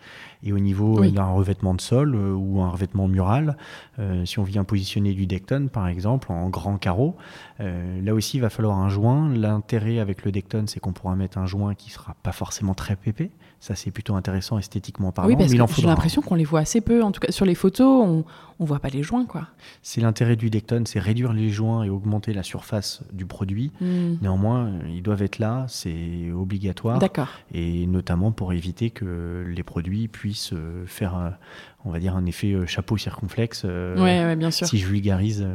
[0.44, 3.56] Et au niveau d'un revêtement de sol euh, ou un revêtement mural,
[3.98, 7.16] euh, si on vient positionner du Decton par exemple en grand carreau,
[7.60, 9.32] euh, là aussi il va falloir un joint.
[9.32, 12.96] L'intérêt avec le Decton, c'est qu'on pourra mettre un joint qui sera pas forcément très
[12.96, 13.30] pépé.
[13.62, 15.28] Ça c'est plutôt intéressant esthétiquement parlant.
[15.28, 17.04] Oui, parce que j'ai l'impression qu'on les voit assez peu.
[17.04, 18.24] En tout cas sur les photos, on
[18.58, 19.46] on voit pas les joints quoi.
[19.82, 23.70] C'est l'intérêt du Decton, c'est réduire les joints et augmenter la surface du produit.
[23.80, 24.14] Hmm.
[24.20, 26.98] Néanmoins, ils doivent être là, c'est obligatoire.
[26.98, 27.28] D'accord.
[27.54, 31.36] Et notamment pour éviter que les produits puissent euh, faire,
[31.84, 33.62] on va dire, un effet euh, chapeau circonflexe.
[33.64, 34.66] Euh, ouais, bien sûr.
[34.66, 35.46] Si je vulgarise.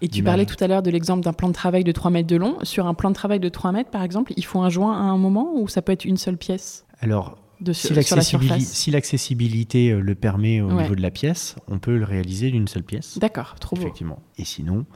[0.00, 2.28] Et tu parlais tout à l'heure de l'exemple d'un plan de travail de 3 mètres
[2.28, 2.56] de long.
[2.62, 5.02] Sur un plan de travail de 3 mètres, par exemple, il faut un joint à
[5.02, 6.86] un moment ou ça peut être une seule pièce?
[7.00, 12.50] Alors, de, si l'accessibilité le permet au niveau de la pièce, on peut le réaliser
[12.50, 13.18] d'une seule pièce.
[13.18, 13.82] D'accord, trop beau.
[13.82, 14.22] Effectivement.
[14.38, 14.86] Et sinon,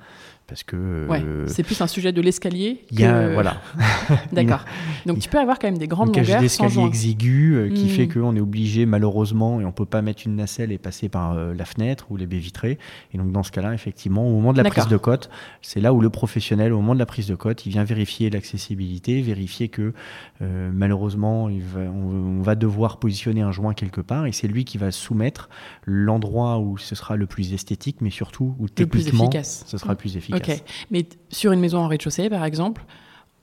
[0.46, 2.85] parce que euh, c'est plus un sujet de l'escalier.
[2.90, 3.62] Il y a voilà.
[4.33, 4.64] D'accord.
[5.07, 8.12] Donc tu peux avoir quand même des grandes longueurs d'escalier exigu euh, qui fait hmm.
[8.12, 11.54] qu'on est obligé malheureusement et on peut pas mettre une nacelle et passer par euh,
[11.54, 12.78] la fenêtre ou les baies vitrées.
[13.14, 15.30] Et donc dans ce cas-là, effectivement, au moment de la prise de cote,
[15.62, 18.28] c'est là où le professionnel, au moment de la prise de cote, il vient vérifier
[18.28, 19.92] l'accessibilité, vérifier que
[20.40, 24.76] malheureusement il va, on, va devoir positionner un joint quelque part et c'est lui qui
[24.76, 25.48] va soumettre
[25.85, 30.16] l'endroit où ce sera le plus esthétique, mais surtout où techniquement ce sera le plus
[30.16, 30.33] efficace.
[30.34, 32.84] Ok, mais sur une maison en rez-de-chaussée, par exemple,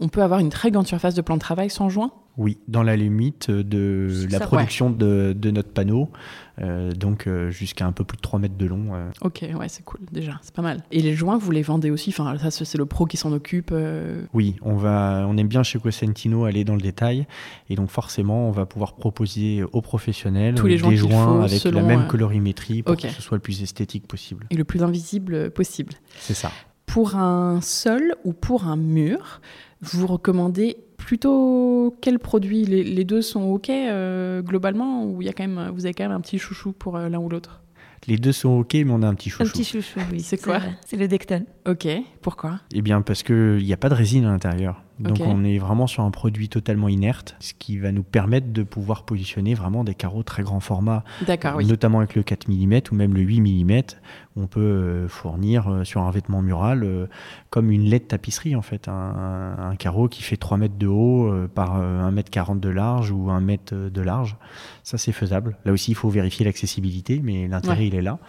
[0.01, 2.11] on peut avoir une très grande surface de plan de travail sans joint?
[2.37, 6.09] Oui, dans la limite de la production de, notre panneau,
[6.59, 8.95] euh, donc euh, jusqu'à un peu plus de 3 mètres de long.
[8.95, 9.11] Euh.
[9.21, 10.81] Ok, ouais, c'est cool déjà, c'est pas mal.
[10.91, 12.09] Et les joints, vous les vendez aussi?
[12.09, 13.73] Enfin, ça, c'est le pro qui s'en occupe
[14.33, 17.27] Oui, on, va, on aime bien chez Cosentino aller dans le détail,
[17.69, 21.83] et donc forcément, on va pouvoir proposer aux professionnels Tous les des joints avec la
[21.83, 24.47] même colorimétrie pour que ce soit le plus esthétique possible.
[24.49, 25.93] Et le plus invisible possible.
[26.17, 26.51] C'est ça.
[26.91, 29.39] Pour un sol ou pour un mur,
[29.79, 32.65] vous recommandez plutôt quel produit?
[32.65, 36.11] Les, deux sont OK euh, globalement ou y a quand même, vous avez quand même
[36.11, 37.61] un petit chouchou pour euh, l'un ou l'autre?
[38.07, 39.43] Les deux sont OK, mais on a un petit chouchou.
[39.43, 40.19] Un petit chouchou, oui.
[40.19, 40.59] C'est quoi?
[40.85, 41.45] C'est le Decton.
[41.65, 41.87] OK.
[42.21, 42.59] Pourquoi?
[42.73, 44.83] Eh bien, parce qu'il n'y a pas de résine à l'intérieur.
[45.01, 48.63] Donc, on est vraiment sur un produit totalement inerte, ce qui va nous permettre de
[48.63, 51.03] pouvoir positionner vraiment des carreaux très grand format.
[51.25, 53.81] D'accord, Notamment avec le 4 mm ou même le 8 mm.
[54.37, 57.07] On peut euh, fournir euh, sur un vêtement mural euh,
[57.49, 58.87] comme une laide tapisserie, en fait.
[58.87, 63.29] Un, carreau qui fait 3 mètres de haut par 1 mètre 40 de large ou
[63.29, 64.37] 1 mètre de large.
[64.83, 65.57] Ça, c'est faisable.
[65.65, 68.19] Là aussi, il faut vérifier l'accessibilité, mais l'intérêt, il est là.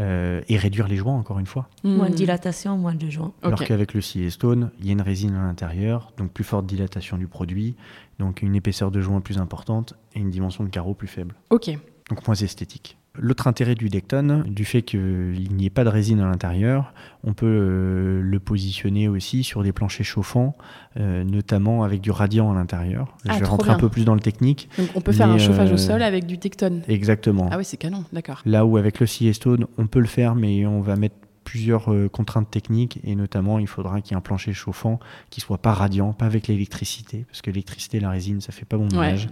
[0.00, 1.68] Euh, et réduire les joints, encore une fois.
[1.84, 3.32] Moins de dilatation, moins de joints.
[3.42, 7.16] Alors qu'avec le Stone, il y a une résine à l'intérieur, donc plus forte dilatation
[7.16, 7.76] du produit,
[8.18, 11.34] donc une épaisseur de joint plus importante et une dimension de carreau plus faible.
[11.50, 11.70] Ok.
[12.08, 12.96] Donc moins esthétique.
[13.18, 16.94] L'autre intérêt du Decton, du fait qu'il n'y ait pas de résine à l'intérieur,
[17.24, 20.56] on peut euh, le positionner aussi sur des planchers chauffants,
[20.96, 23.16] euh, notamment avec du radiant à l'intérieur.
[23.24, 24.68] Je ah, vais rentrer un peu plus dans le technique.
[24.78, 26.82] Donc on peut faire un chauffage au euh, sol avec du Decton.
[26.86, 27.48] Exactement.
[27.50, 28.42] Ah oui, c'est canon, d'accord.
[28.46, 31.16] Là où avec le Stone, on peut le faire, mais on va mettre
[31.50, 35.40] plusieurs euh, contraintes techniques et notamment il faudra qu'il y ait un plancher chauffant qui
[35.40, 38.86] soit pas radiant, pas avec l'électricité, parce que l'électricité, la résine, ça fait pas bon
[38.86, 39.28] ménage.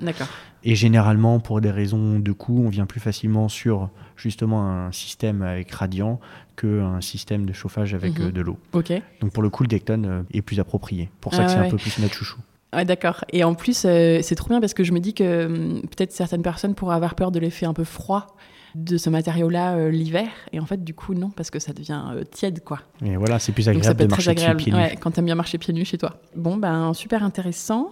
[0.64, 5.42] et généralement, pour des raisons de coût, on vient plus facilement sur justement un système
[5.42, 6.18] avec radiant
[6.56, 8.26] qu'un système de chauffage avec mhm.
[8.26, 8.58] euh, de l'eau.
[9.20, 11.10] Donc pour le coup, le Decton euh, est plus approprié.
[11.20, 12.40] Pour ça que ah c'est un peu plus notre chouchou.
[12.74, 13.24] Ouais, d'accord.
[13.32, 16.42] Et en plus, c'est trop bien parce que je me dis que hum, peut-être certaines
[16.42, 18.26] personnes pourraient avoir peur de l'effet un peu froid
[18.74, 20.28] de ce matériau-là euh, l'hiver.
[20.52, 22.80] Et en fait, du coup, non, parce que ça devient euh, tiède, quoi.
[23.04, 24.78] Et voilà, c'est plus agréable de marcher pieds nus.
[25.00, 26.20] quand t'aimes bien marcher pieds nus chez toi.
[26.36, 27.90] Bon, ben, super intéressant.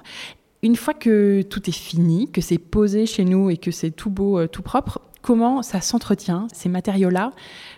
[0.62, 4.10] Une fois que tout est fini, que c'est posé chez nous et que c'est tout
[4.10, 7.32] beau, euh, tout propre, comment ça s'entretient, ces matériaux-là,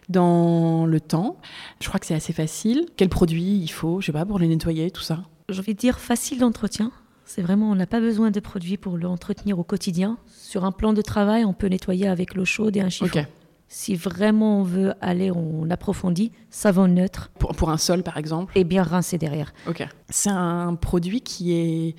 [0.09, 1.39] dans le temps?
[1.81, 2.87] Je crois que c'est assez facile.
[2.97, 5.25] Quel produit il faut, je sais pas, pour les nettoyer, tout ça?
[5.49, 6.93] J'ai envie de dire facile d'entretien.
[7.29, 10.17] C'est vraiment, on n'a pas besoin de produits pour l'entretenir au quotidien.
[10.29, 13.27] Sur un plan de travail, on peut nettoyer avec l'eau chaude et un chiffon.
[13.69, 17.31] Si vraiment on veut aller, on approfondit, savon neutre.
[17.39, 19.53] Pour, pour un sol, par exemple Et bien rincer derrière.
[19.69, 19.87] Ok.
[20.09, 21.97] C'est un produit qui est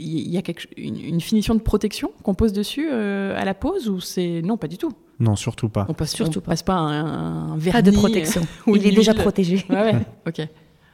[0.00, 3.88] il y a quelque, une, finition de protection qu'on pose dessus euh, à la pose
[3.88, 4.90] ou c'est non pas du tout?
[5.20, 5.86] Non, surtout pas.
[5.88, 7.82] On passe surtout passe pas un, un vernis.
[7.84, 8.42] Pas de protection.
[8.66, 9.64] il est déjà protégé.
[9.70, 10.06] Ouais, ouais.
[10.26, 10.48] ok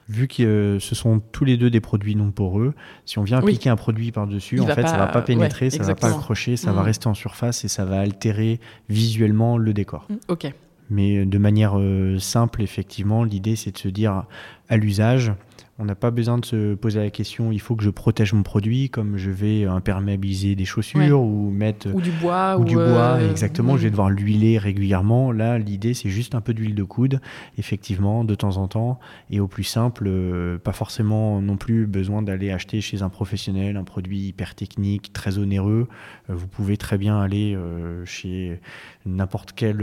[0.08, 2.74] vu que euh, ce sont tous les deux des produits non poreux,
[3.04, 5.78] si on vient appliquer un produit par-dessus, en fait, ça ça va pas pénétrer, ça
[5.78, 6.84] ça va pas accrocher, ça va mm.
[6.84, 10.06] rester en surface et ça va altérer visuellement le décor.
[10.08, 10.14] Mm.
[10.28, 10.52] Ok.
[10.90, 14.24] Mais euh, de manière euh, simple, effectivement, l'idée c'est de se dire
[14.68, 15.32] à l'usage,
[15.78, 18.42] on n'a pas besoin de se poser la question il faut que je protège mon
[18.42, 21.88] produit, comme je vais imperméabiliser des chaussures ou mettre.
[21.94, 22.56] Ou du bois.
[22.58, 23.76] Ou, du bois, euh, exactement.
[23.76, 25.32] Je vais devoir l'huiler régulièrement.
[25.32, 27.20] Là, l'idée, c'est juste un peu d'huile de coude,
[27.58, 28.98] effectivement, de temps en temps.
[29.30, 33.76] Et au plus simple, euh, pas forcément non plus besoin d'aller acheter chez un professionnel
[33.76, 35.88] un produit hyper technique, très onéreux.
[36.28, 37.56] Euh, vous pouvez très bien aller
[38.04, 38.60] chez
[39.06, 39.82] n'importe quel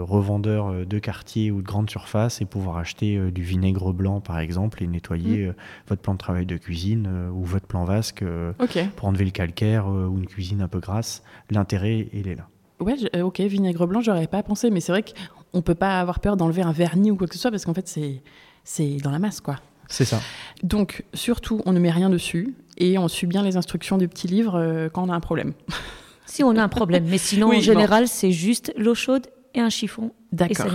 [0.00, 4.82] revendeur de quartier ou de grande surface et pouvoir acheter du vinaigre blanc, par exemple,
[4.82, 5.48] et nettoyer Mm.
[5.48, 5.52] Euh,
[5.88, 8.52] votre plan de travail de cuisine euh, ou votre plan vasque euh,
[8.96, 11.22] pour enlever le calcaire ou une cuisine un peu grasse.
[11.50, 12.48] L'intérêt, il est là.
[12.80, 15.04] Ouais, ok, vinaigre blanc, j'aurais pas pensé, mais c'est vrai
[15.52, 17.74] qu'on peut pas avoir peur d'enlever un vernis ou quoi que ce soit parce qu'en
[17.74, 18.22] fait, c'est,
[18.64, 19.56] c'est dans la masse, quoi.
[19.88, 20.20] C'est ça.
[20.62, 24.28] Donc, surtout, on ne met rien dessus et on suit bien les instructions du petit
[24.28, 25.54] livre quand on a un problème.
[26.28, 29.70] si on a un problème, mais sinon, en général, c'est juste l'eau chaude et un
[29.70, 30.12] chiffon.
[30.30, 30.66] D'accord.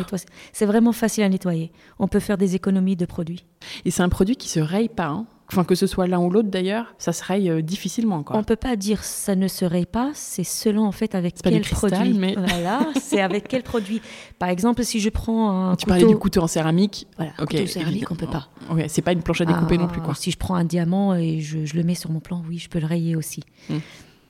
[0.51, 1.71] C'est vraiment facile à nettoyer.
[1.99, 3.45] On peut faire des économies de produits.
[3.85, 5.07] Et c'est un produit qui se raye pas.
[5.07, 5.27] Hein.
[5.51, 8.23] Enfin, que ce soit l'un ou l'autre d'ailleurs, ça se raye euh, difficilement.
[8.23, 8.35] Quoi.
[8.37, 11.61] On peut pas dire ça ne se raye pas, c'est selon en fait avec quel
[11.61, 12.13] produit.
[12.13, 12.33] Mais...
[12.37, 14.01] Voilà, c'est avec quel produit.
[14.39, 17.07] Par exemple, si je prends un tu parlais du couteau en céramique.
[17.17, 17.59] Voilà, okay.
[17.59, 18.47] couteau céramique, on peut pas.
[18.71, 20.13] Ouais, c'est pas une planche à découper non plus quoi.
[20.13, 22.57] Ah, si je prends un diamant et je, je, le mets sur mon plan, oui,
[22.57, 23.43] je peux le rayer aussi.
[23.69, 23.77] Hmm.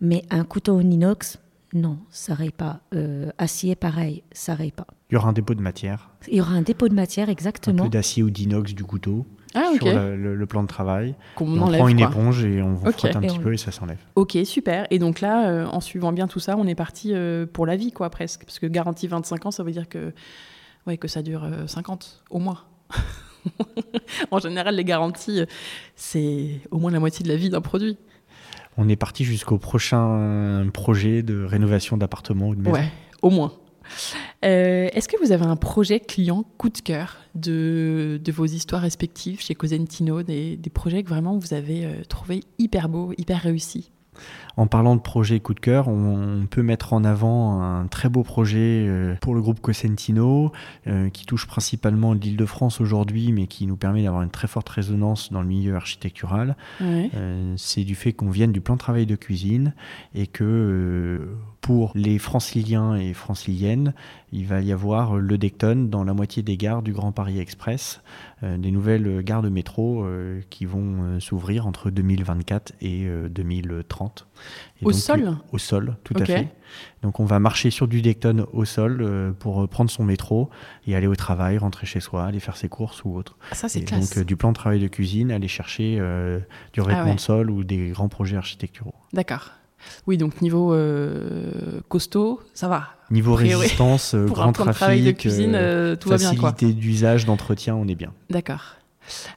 [0.04, 1.40] Mais un couteau en inox,
[1.72, 2.82] non, ça raye pas.
[2.94, 4.86] Euh, acier, pareil, ça raye pas.
[5.10, 6.10] Il y aura un dépôt de matière.
[6.28, 7.84] Il y aura un dépôt de matière, exactement.
[7.84, 9.26] Un peu d'acier ou d'inox du couteau
[9.56, 11.16] ah, sur le, plan de travail.
[11.40, 14.00] on, prend une éponge et on frotte un petit peu et ça s'enlève.
[14.16, 14.88] Ok, super.
[14.92, 17.78] Et donc là, euh, en suivant bien tout ça, on est parti euh, pour la
[17.78, 18.44] vie, quoi, presque.
[18.44, 20.12] Parce que garantie 25 ans, ça veut dire que,
[20.86, 22.60] ouais, que ça dure 50 au moins.
[24.32, 25.46] en général, les garanties,
[25.96, 27.98] c'est au moins la moitié de la vie d'un produit
[28.78, 32.76] on est parti jusqu'au prochain projet de rénovation d'appartement ou de maison.
[32.76, 32.90] Ouais,
[33.22, 33.54] au moins.
[34.46, 39.42] Euh, est-ce que vous avez un projet client coup de cœur de, vos histoires respectives
[39.42, 43.92] chez Cosentino, des, des projets que vraiment vous avez euh, trouvé hyper beaux, hyper réussis?
[44.56, 48.24] En parlant de projet coup de cœur, on peut mettre en avant un très beau
[48.24, 50.52] projet euh, pour le groupe Cosentino,
[50.88, 54.48] euh, qui touche principalement l'île de France aujourd'hui, mais qui nous permet d'avoir une très
[54.48, 56.56] forte résonance dans le milieu architectural.
[56.82, 59.74] Euh, c'est du fait qu'on vienne du plan de travail de cuisine
[60.14, 61.28] et que
[61.64, 63.94] pour les franciliens et franciliennes,
[64.32, 68.02] il va y avoir le Decton dans la moitié des gares du Grand Paris Express,
[68.42, 70.06] des nouvelles gares de métro
[70.50, 74.28] qui vont s'ouvrir entre 2024 et 2030
[74.86, 76.50] au sol Au sol, tout à fait.
[77.02, 80.50] Donc on va marcher sur du Decton au sol euh, pour prendre son métro
[80.88, 83.38] et aller au travail, rentrer chez soi, aller faire ses courses ou autre.
[83.52, 84.10] Ah, ça c'est classe.
[84.10, 86.40] Donc euh, du plan de travail de cuisine, aller chercher euh,
[86.74, 88.96] du ah revêtement de sol ou des grands projets architecturaux.
[89.12, 89.52] D'accord.
[90.08, 90.76] Oui, donc niveau
[91.90, 92.88] costaud, ça va.
[93.12, 98.12] Niveau résistance, grand trafic, de cuisine, tout facilité d'usage, d'entretien, on est bien.
[98.30, 98.78] D'accord.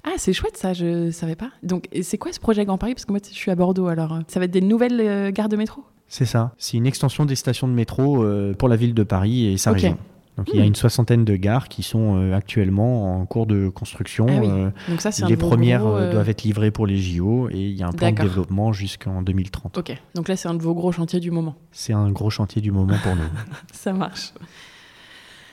[0.05, 1.51] Ah, c'est chouette ça, je savais pas.
[1.63, 2.95] Donc, c'est quoi ce projet Grand Paris?
[2.95, 5.31] Parce que moi, je suis à Bordeaux, alors euh, ça va être des nouvelles euh,
[5.31, 5.85] gares de métro?
[6.09, 6.53] C'est ça.
[6.59, 9.73] C'est une extension des stations de métro euh, pour la ville de Paris et sa
[9.73, 9.99] région.
[10.37, 10.68] Donc il y a hmm.
[10.68, 14.26] une soixantaine de gares qui sont actuellement en cours de construction.
[14.28, 17.89] Ah Donc ça, les premières doivent être livrées pour les JO et il y a
[17.89, 19.78] un plan de développement jusqu'en 2030.
[19.78, 21.57] Ok, donc là c'est un de vos gros chantiers du moment.
[21.72, 23.22] C'est un gros chantier du moment pour nous.
[23.72, 24.32] ça marche.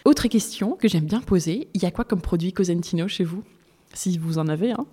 [0.05, 3.43] Autre question que j'aime bien poser, il y a quoi comme produit Cosentino chez vous?
[3.93, 4.85] Si vous en avez un.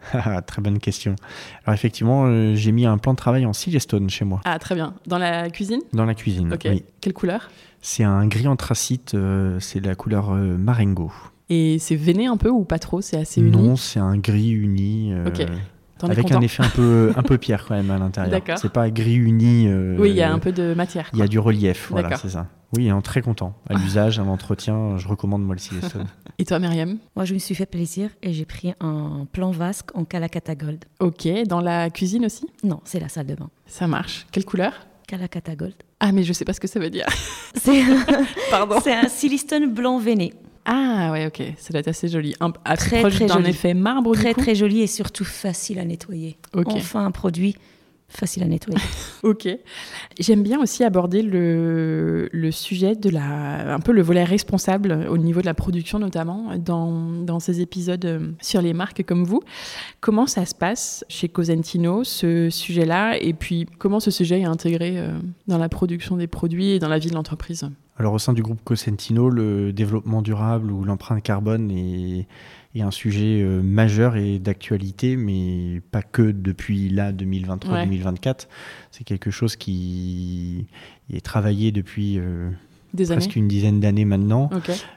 [0.12, 1.16] Ah, très bonne question.
[1.64, 4.40] Alors effectivement, euh, j'ai mis un plan de travail en Silestone chez moi.
[4.44, 4.94] Ah très bien.
[5.08, 5.80] Dans la cuisine?
[5.92, 6.52] Dans la cuisine.
[6.52, 6.66] Ok.
[6.66, 6.84] Oui.
[7.00, 7.50] Quelle couleur?
[7.80, 9.14] C'est un gris anthracite.
[9.14, 11.12] Euh, c'est la couleur euh, Marengo.
[11.48, 13.00] Et c'est veiné un peu ou pas trop?
[13.00, 13.50] C'est assez uni?
[13.50, 15.12] Non, c'est un gris uni.
[15.26, 15.46] ok.
[16.02, 18.30] Avec un effet un peu, un peu pierre quand même à l'intérieur.
[18.30, 18.58] D'accord.
[18.58, 19.68] C'est pas gris uni.
[19.98, 21.10] oui, il y a un peu de matière.
[21.12, 22.46] Il y a du relief, voilà, c'est ça.
[22.76, 23.54] Oui, est très content.
[23.70, 26.06] À l'usage, à l'entretien, je recommande moi le Silestone.
[26.38, 26.98] Et toi, Myriam?
[27.16, 30.84] Moi, je me suis fait plaisir et j'ai pris un plan vasque en Calacata Gold.
[31.00, 32.46] Ok, dans la cuisine aussi?
[32.62, 33.48] Non, c'est la salle de bain.
[33.66, 34.26] Ça marche.
[34.32, 34.72] Quelle couleur?
[35.08, 35.74] Calacata Gold.
[36.00, 37.06] Ah, mais je sais pas ce que ça veut dire.
[37.54, 37.82] C'est
[38.84, 40.34] C'est un silistone blanc veiné.
[40.66, 42.34] Ah ouais, ok, ça doit être assez joli.
[42.40, 44.12] Un, très, très d'un effet marbre.
[44.12, 44.42] Très du coup.
[44.42, 46.36] très joli et surtout facile à nettoyer.
[46.54, 47.56] Enfin un produit
[48.08, 48.80] facile à nettoyer.
[49.22, 49.48] ok.
[50.18, 55.18] J'aime bien aussi aborder le, le, sujet de la, un peu le volet responsable au
[55.18, 59.42] niveau de la production notamment dans, dans ces épisodes euh, sur les marques comme vous.
[60.00, 64.98] Comment ça se passe chez Cosentino ce sujet-là et puis comment ce sujet est intégré
[64.98, 67.68] euh, dans la production des produits et dans la vie de l'entreprise?
[67.98, 72.26] Alors au sein du groupe Cosentino, le développement durable ou l'empreinte carbone est,
[72.76, 78.46] un sujet euh, majeur et d'actualité, mais pas que depuis là, 2023-2024.
[78.90, 80.66] C'est quelque chose qui
[81.12, 82.50] est travaillé depuis euh,
[82.94, 84.50] presque une dizaine d'années maintenant.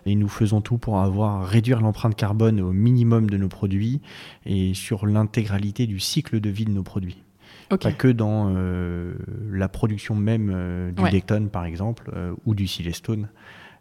[0.05, 4.01] Et nous faisons tout pour avoir réduire l'empreinte carbone au minimum de nos produits
[4.45, 7.24] et sur l'intégralité du cycle de vie de nos produits.
[7.78, 9.13] Pas que dans euh,
[9.49, 11.22] la production même euh, du ouais.
[11.51, 13.30] par exemple, euh, ou du Silestone.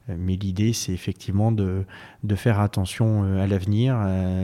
[0.09, 1.84] Mais l'idée, c'est effectivement de,
[2.23, 3.97] de, faire attention à l'avenir,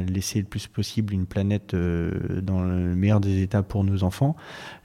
[0.09, 4.37] laisser le plus possible une planète dans le meilleur des états pour nos enfants.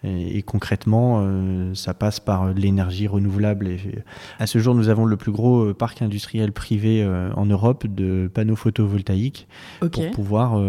[0.04, 1.26] Et, concrètement,
[1.74, 3.68] ça passe par l'énergie renouvelable.
[3.68, 3.80] Et,
[4.40, 8.56] à ce jour, nous avons le plus gros parc industriel privé en Europe de panneaux
[8.56, 9.48] photovoltaïques
[9.92, 10.62] pour pouvoir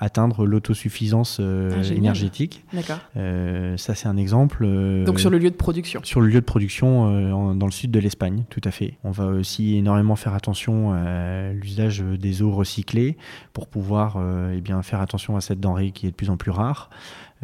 [0.00, 2.64] atteindre l'autosuffisance ah, énergétique.
[2.72, 3.00] D'accord.
[3.14, 4.66] ça, c'est un exemple.
[5.04, 7.98] Donc sur le lieu de production Sur le lieu de production dans le sud de
[7.98, 8.94] l'Espagne, tout à fait.
[9.04, 13.16] On va aussi énormément faire attention à l'usage des eaux recyclées
[13.52, 14.18] pour pouvoir
[14.52, 16.90] eh bien, faire attention à cette denrée qui est de plus en plus rare.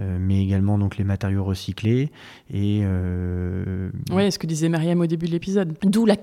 [0.00, 2.10] Euh, mais également donc les matériaux recyclés
[2.48, 3.90] et euh...
[4.08, 6.16] ce que disait Mariam au début de l'épisode d'où la,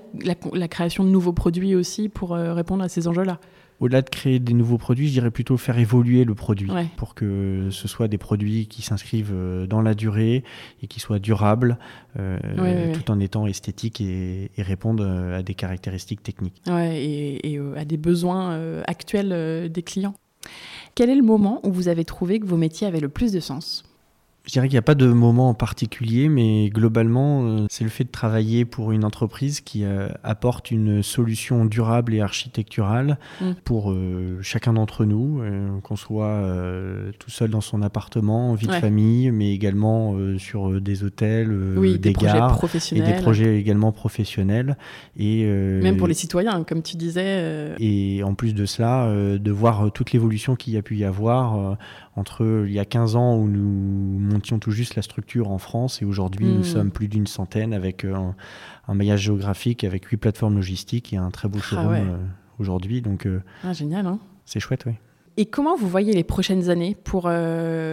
[0.68, 3.38] création de nouveaux produits aussi pour euh, répondre à ces enjeux là
[3.80, 7.68] au-delà de créer des nouveaux produits, je dirais plutôt faire évoluer le produit pour que
[7.70, 10.44] ce soit des produits qui s'inscrivent euh, dans la durée
[10.82, 11.78] et qui soient durables
[12.14, 16.62] tout en étant esthétiques et, et, répondent à des caractéristiques techniques.
[16.66, 20.14] Et à des besoins actuels des clients.
[20.94, 23.40] Quel est le moment où vous avez trouvé que vos métiers avaient le plus de
[23.40, 23.87] sens?
[24.48, 27.90] Je dirais qu'il n'y a pas de moment en particulier, mais globalement, euh, c'est le
[27.90, 33.52] fait de travailler pour une entreprise qui euh, apporte une solution durable et architecturale mm.
[33.64, 35.42] pour euh, chacun d'entre nous,
[35.82, 36.42] qu'on soit
[37.18, 41.98] tout seul dans son appartement, en vie de famille, mais également sur des hôtels, des,
[41.98, 43.08] des gares, professionnels.
[43.08, 44.76] et des projets également professionnels.
[45.16, 47.74] Et, Même pour les citoyens, comme tu disais.
[47.78, 51.76] Et en plus de cela, de voir toute l'évolution qu'il y a pu y avoir
[52.18, 56.02] entre il y a 15 ans où nous montions tout juste la structure en France
[56.02, 56.64] et aujourd'hui nous hmm.
[56.64, 58.14] sommes plus d'une centaine avec euh,
[58.88, 62.16] un, maillage géographique avec huit plateformes logistiques et un très beau ah showroom euh,
[62.58, 63.00] aujourd'hui.
[63.00, 64.94] Donc euh, ah, génial, hein c'est chouette, oui.
[65.36, 67.30] Et comment vous voyez les prochaines années pour,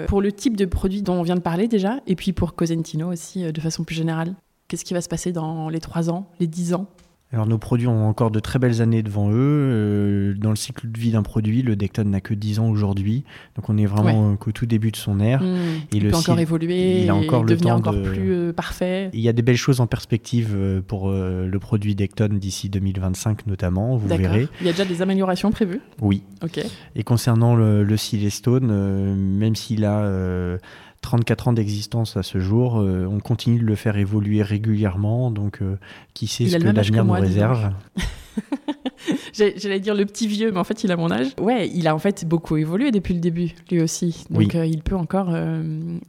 [0.08, 3.12] pour le type de produit dont on vient de parler déjà, et puis pour Cosentino
[3.12, 4.34] aussi de façon plus générale?
[4.68, 6.88] Qu'est-ce qui va se passer dans les 3 ans, les 10 ans?
[7.36, 9.36] Alors nos produits ont encore de très belles années devant eux.
[9.36, 13.26] Euh, dans le cycle de vie d'un produit, le Decton n'a que 10 ans aujourd'hui.
[13.58, 15.44] Donc on est vraiment qu'au tout début de son ère.
[15.44, 15.56] Mmh.
[15.92, 19.10] Et il le peut encore évoluer, il a encore le temps encore plus euh, parfait.
[19.12, 23.48] Il y a des belles choses en perspective euh, pour le produit Decton d'ici 2025
[23.48, 24.48] notamment, vous verrez.
[24.62, 25.82] Il y a déjà des améliorations prévues?
[26.02, 26.24] Oui.
[26.42, 26.62] Ok.
[26.96, 30.58] Et concernant le, le Silestone, même s'il a
[31.06, 35.62] 34 ans d'existence à ce jour, euh, on continue de le faire évoluer régulièrement, donc
[35.62, 35.78] euh,
[36.16, 37.72] qui sait ce que l'avenir nous réserve.
[39.34, 41.28] J'allais dire le petit vieux, mais en fait, il a mon âge.
[41.40, 44.26] Ouais, il a en fait beaucoup évolué depuis le début, lui aussi.
[44.32, 45.36] Donc, euh, il peut encore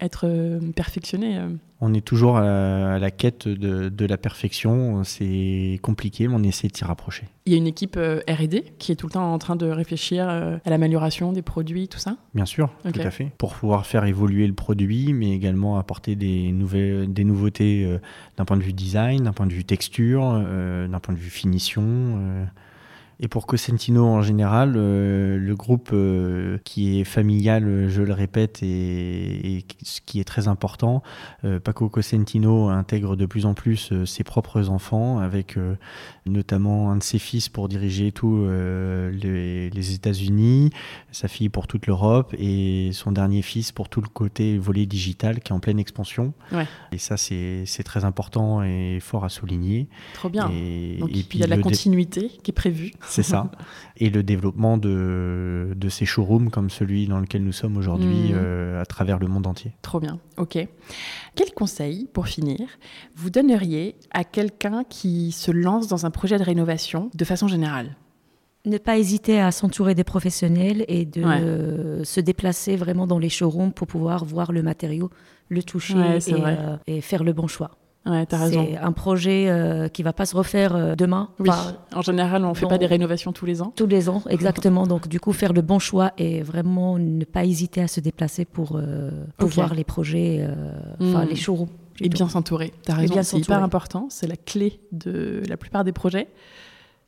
[0.01, 0.26] être
[0.74, 1.38] perfectionné.
[1.81, 5.05] On est toujours à, la quête de, la perfection.
[5.05, 7.24] C'est compliqué, mais on essaie de s'y rapprocher.
[7.45, 9.66] Il y a une équipe euh, RD qui est tout le temps en train de
[9.66, 12.16] réfléchir euh, à l'amélioration des produits, tout ça?
[12.35, 13.31] Bien sûr, tout à fait.
[13.39, 17.99] Pour pouvoir faire évoluer le produit, mais également apporter des, nouvelles, des nouveautés euh,
[18.37, 22.47] d'un point de vue design, d'un point de vue texture, d'un point de vue finition.
[23.18, 28.62] Et pour Cosentino en général, euh, le groupe euh, qui est familial, je le répète,
[28.62, 31.02] et, ce qui est très important,
[31.44, 35.56] euh, Paco Cosentino intègre de plus en plus ses propres enfants, avec
[36.26, 40.70] notamment un de ses fils pour diriger tous les, les États-Unis,
[41.12, 45.40] sa fille pour toute l'Europe, et son dernier fils pour tout le côté volet digital
[45.40, 46.34] qui est en pleine expansion.
[46.52, 46.66] Ouais.
[46.92, 49.88] Et ça, c'est très important et fort à souligner.
[50.14, 50.50] Trop bien.
[50.52, 52.92] Et, Donc, puis il y a de la continuité qui est prévue.
[53.09, 53.50] C'est ça.
[53.96, 58.36] Et le développement de, de, ces showrooms comme celui dans lequel nous sommes aujourd'hui mmh.
[58.36, 59.72] euh, à travers le monde entier.
[59.82, 60.59] Trop bien, ok.
[61.34, 62.61] Quel conseil, pour finir,
[63.14, 67.96] vous donneriez à quelqu'un qui se lance dans un projet de rénovation de façon générale?
[68.64, 73.72] Ne pas hésiter à s'entourer des professionnels et de se déplacer vraiment dans les showrooms
[73.72, 75.11] pour pouvoir voir le matériau,
[75.48, 77.70] le toucher et, euh, et, faire le bon choix.
[78.07, 78.66] Ouais, as raison.
[78.70, 81.30] C'est un projet euh, qui va pas se refaire euh, demain.
[81.40, 81.50] Oui.
[81.92, 83.72] en général, on ne fait pas des rénovations tous les ans.
[83.74, 84.86] Tous les ans, exactement.
[84.86, 88.44] Donc, du coup, faire le bon choix et vraiment ne pas hésiter à se déplacer
[88.44, 90.46] pour, euh, voir les projets,
[91.00, 91.28] enfin hmm.
[91.28, 91.68] les showrooms.
[92.00, 92.72] Et bien s'entourer.
[92.84, 93.14] Tu as raison.
[93.22, 94.09] C'est hyper important.
[94.11, 96.28] C'est la clé de la plupart des projets.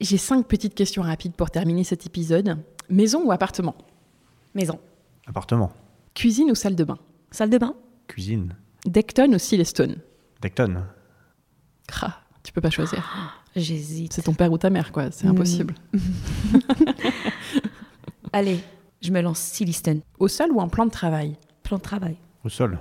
[0.00, 2.56] J'ai cinq petites questions rapides pour terminer cet épisode.
[2.88, 3.74] Maison ou appartement?
[4.54, 4.78] Maison.
[5.26, 5.70] Appartement.
[6.14, 6.98] Cuisine ou salle de bain?
[7.30, 7.74] Salle de bain.
[8.06, 8.56] Cuisine.
[8.86, 9.96] Decton ou Silestone?
[10.40, 10.84] Decton.
[11.86, 13.32] Cra, tu peux pas choisir.
[13.56, 14.12] J'hésite.
[14.12, 15.10] C'est ton père ou ta mère, quoi.
[15.10, 15.74] C'est impossible.
[18.32, 18.60] Allez,
[19.00, 20.00] je me lance Silestone.
[20.18, 21.36] Au sol ou en plan de travail?
[21.62, 22.16] Plan de travail.
[22.44, 22.78] Au sol.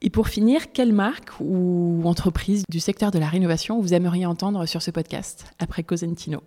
[0.00, 4.64] Et pour finir, quelle marque ou entreprise du secteur de la rénovation vous aimeriez entendre
[4.66, 6.42] sur ce podcast après Cosentino?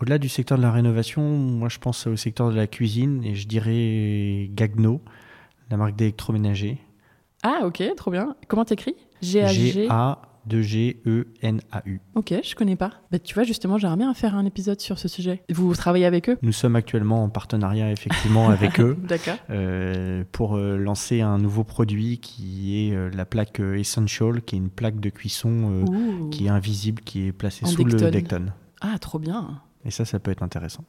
[0.00, 3.34] Au-delà du secteur de la rénovation, moi je pense au secteur de la cuisine et
[3.34, 5.00] je dirais Gagno,
[5.70, 6.78] la marque d'électroménager.
[7.44, 8.34] Ah ok, trop bien.
[8.48, 8.96] Comment t'écris?
[9.20, 9.86] G-A-G
[10.46, 12.00] de G-E-N-A-U.
[12.14, 12.92] Ok, je connais pas.
[13.10, 15.42] Bah, tu vois, justement, j'aimerais bien faire un épisode sur ce sujet.
[15.50, 16.38] Vous travaillez avec eux?
[16.42, 18.96] Nous sommes actuellement en partenariat, effectivement, avec eux.
[19.08, 19.36] D'accord.
[19.50, 24.58] Euh, pour euh, lancer un nouveau produit qui est euh, la plaque Essential, qui est
[24.58, 25.84] une plaque de cuisson
[26.30, 28.46] qui est invisible, qui est placée sous le Decton.
[28.80, 29.62] Ah, trop bien.
[29.84, 30.84] Et ça, ça peut être intéressant.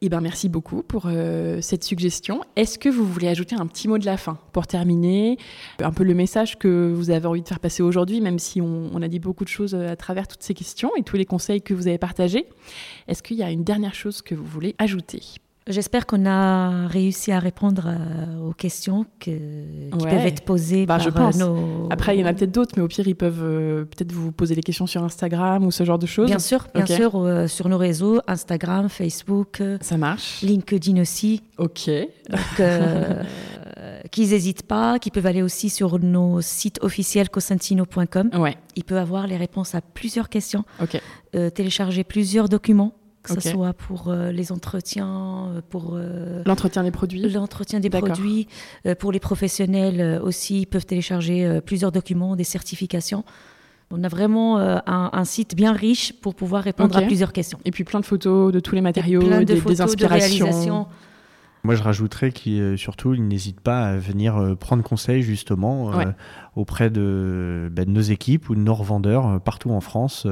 [0.00, 2.42] Eh ben, merci beaucoup pour euh, cette suggestion.
[2.54, 5.38] Est-ce que vous voulez ajouter un petit mot de la fin pour terminer
[5.80, 8.90] Un peu le message que vous avez envie de faire passer aujourd'hui, même si on,
[8.94, 11.62] on, a dit beaucoup de choses à travers toutes ces questions et tous les conseils
[11.62, 12.46] que vous avez partagés?
[13.08, 15.20] Est-ce qu'il y a une dernière chose que vous voulez ajouter?
[15.68, 20.96] J'espère qu'on a réussi à répondre euh, aux questions que, qui peuvent être posées bah,
[20.96, 21.36] par je pense.
[21.36, 21.88] nos...
[21.90, 24.32] Après, il y en a peut-être d'autres, mais au pire, ils peuvent euh, peut-être vous
[24.32, 26.28] poser des questions sur Instagram ou ce genre de choses.
[26.28, 29.62] Bien sûr, bien sûr, euh, sur nos réseaux, Instagram, Facebook.
[29.82, 30.40] Ça marche.
[30.40, 31.42] LinkedIn aussi.
[31.58, 31.90] Ok.
[32.30, 32.66] Donc,
[34.10, 38.30] qu'ils n'hésitent pas, qu'ils peuvent aller aussi sur nos sites officiels cosentino.com.
[38.38, 38.56] Ouais.
[38.74, 40.64] Ils peuvent avoir les réponses à plusieurs questions.
[40.80, 40.98] Ok.
[41.52, 42.94] télécharger plusieurs documents
[43.34, 47.90] que ce soit pour euh, les entretiens, euh, pour euh, l'entretien des produits, l'entretien des
[47.90, 48.48] produits,
[48.98, 53.24] pour les professionnels aussi, ils peuvent télécharger plusieurs documents, des certifications.
[53.90, 57.58] On a vraiment un, site bien riche pour pouvoir répondre à plusieurs questions.
[57.64, 60.86] Et puis plein de photos de tous les matériaux, de des, photos, des inspirations.
[61.68, 65.92] Moi, je rajouterais qu'il surtout, il n'hésite pas à venir prendre conseil justement
[66.56, 70.26] auprès de, ben, de, nos équipes ou de nos revendeurs partout en France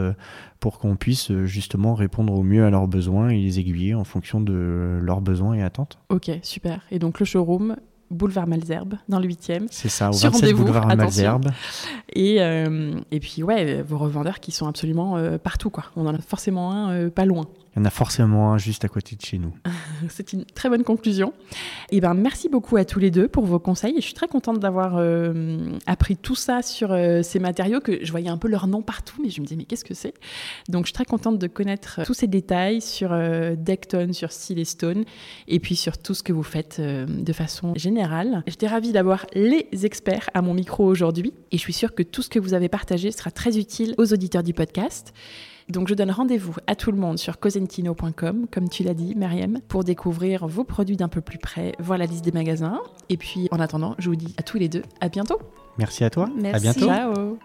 [0.60, 4.04] pour qu'on puisse euh, justement répondre au mieux à leurs besoins et les aiguiller en
[4.04, 5.98] fonction de leurs besoins et attentes.
[6.08, 6.80] Ok, super.
[6.90, 7.76] Et donc le showroom,
[8.10, 9.66] boulevard Malzerbe, dans le 8e.
[9.70, 11.50] C'est ça, au 27 boulevard Malzerbe.
[12.14, 15.84] Et, euh, et puis, ouais, vos revendeurs qui sont absolument euh, partout, quoi.
[15.96, 17.46] On en a forcément un pas loin.
[17.76, 19.52] Il y en a forcément un juste à côté de chez nous.
[20.08, 21.34] C'est une très bonne conclusion.
[21.90, 23.92] Et eh ben, merci beaucoup à tous les deux pour vos conseils.
[23.96, 28.10] je suis très contente d'avoir euh, appris tout ça sur euh, ces matériaux que je
[28.10, 30.14] voyais un peu leur nom partout, mais je me disais, mais qu'est-ce que c'est?
[30.70, 34.64] Donc, je suis très contente de connaître tous ces détails sur euh, Decton, sur Steel
[34.64, 35.04] Stone,
[35.46, 38.42] et puis sur tout ce que vous faites de façon générale.
[38.46, 42.22] J'étais ravie d'avoir les experts à mon micro aujourd'hui, et je suis sûre que tout
[42.22, 45.12] ce que vous avez partagé sera très utile aux auditeurs du podcast.
[45.68, 49.60] Donc je donne rendez-vous à tout le monde sur cosentino.com, comme tu l'as dit, Myriam,
[49.66, 52.80] pour découvrir vos produits d'un peu plus près, voir la liste des magasins.
[53.08, 55.40] Et puis en attendant, je vous dis à tous les deux, à bientôt.
[55.78, 56.28] Merci à toi.
[56.36, 56.68] Merci.
[56.68, 56.86] À bientôt.
[56.86, 57.38] Ciao.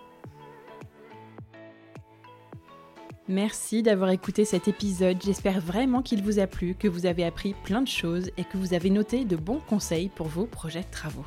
[3.28, 5.18] Merci d'avoir écouté cet épisode.
[5.24, 8.58] J'espère vraiment qu'il vous a plu, que vous avez appris plein de choses et que
[8.58, 11.26] vous avez noté de bons conseils pour vos projets de travaux.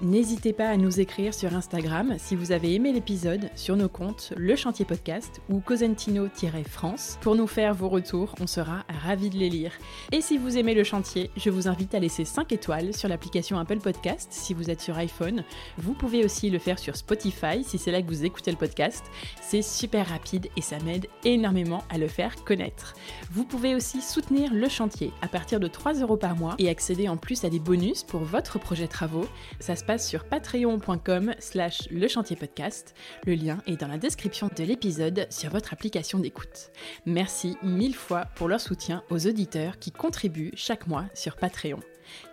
[0.00, 4.32] N'hésitez pas à nous écrire sur Instagram si vous avez aimé l'épisode sur nos comptes
[4.36, 7.18] Le Chantier Podcast ou Cosentino-France.
[7.20, 9.72] Pour nous faire vos retours, on sera ravis de les lire.
[10.12, 13.58] Et si vous aimez le chantier, je vous invite à laisser 5 étoiles sur l'application
[13.58, 15.44] Apple Podcast si vous êtes sur iPhone.
[15.78, 19.04] Vous pouvez aussi le faire sur Spotify si c'est là que vous écoutez le podcast.
[19.40, 22.94] C'est super rapide et ça m'aide énormément à le faire connaître.
[23.30, 27.08] Vous pouvez aussi soutenir le chantier à partir de 3 euros par mois et accéder
[27.08, 29.26] en plus à des bonus pour votre projet travaux.
[29.64, 32.94] Ça se passe sur patreon.com slash le chantier podcast.
[33.24, 36.70] Le lien est dans la description de l'épisode sur votre application d'écoute.
[37.06, 41.80] Merci mille fois pour leur soutien aux auditeurs qui contribuent chaque mois sur Patreon.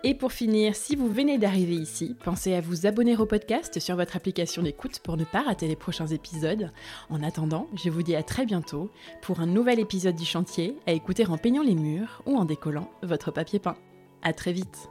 [0.04, 3.96] Et pour finir, si vous venez d'arriver ici, pensez à vous abonner au podcast sur
[3.96, 6.70] votre application d'écoute pour ne pas rater les prochains épisodes.
[7.08, 8.90] En attendant, je vous dis à très bientôt
[9.22, 12.90] pour un nouvel épisode du chantier à écouter en peignant les murs ou en décollant
[13.02, 13.78] votre papier peint.
[14.20, 14.90] À très vite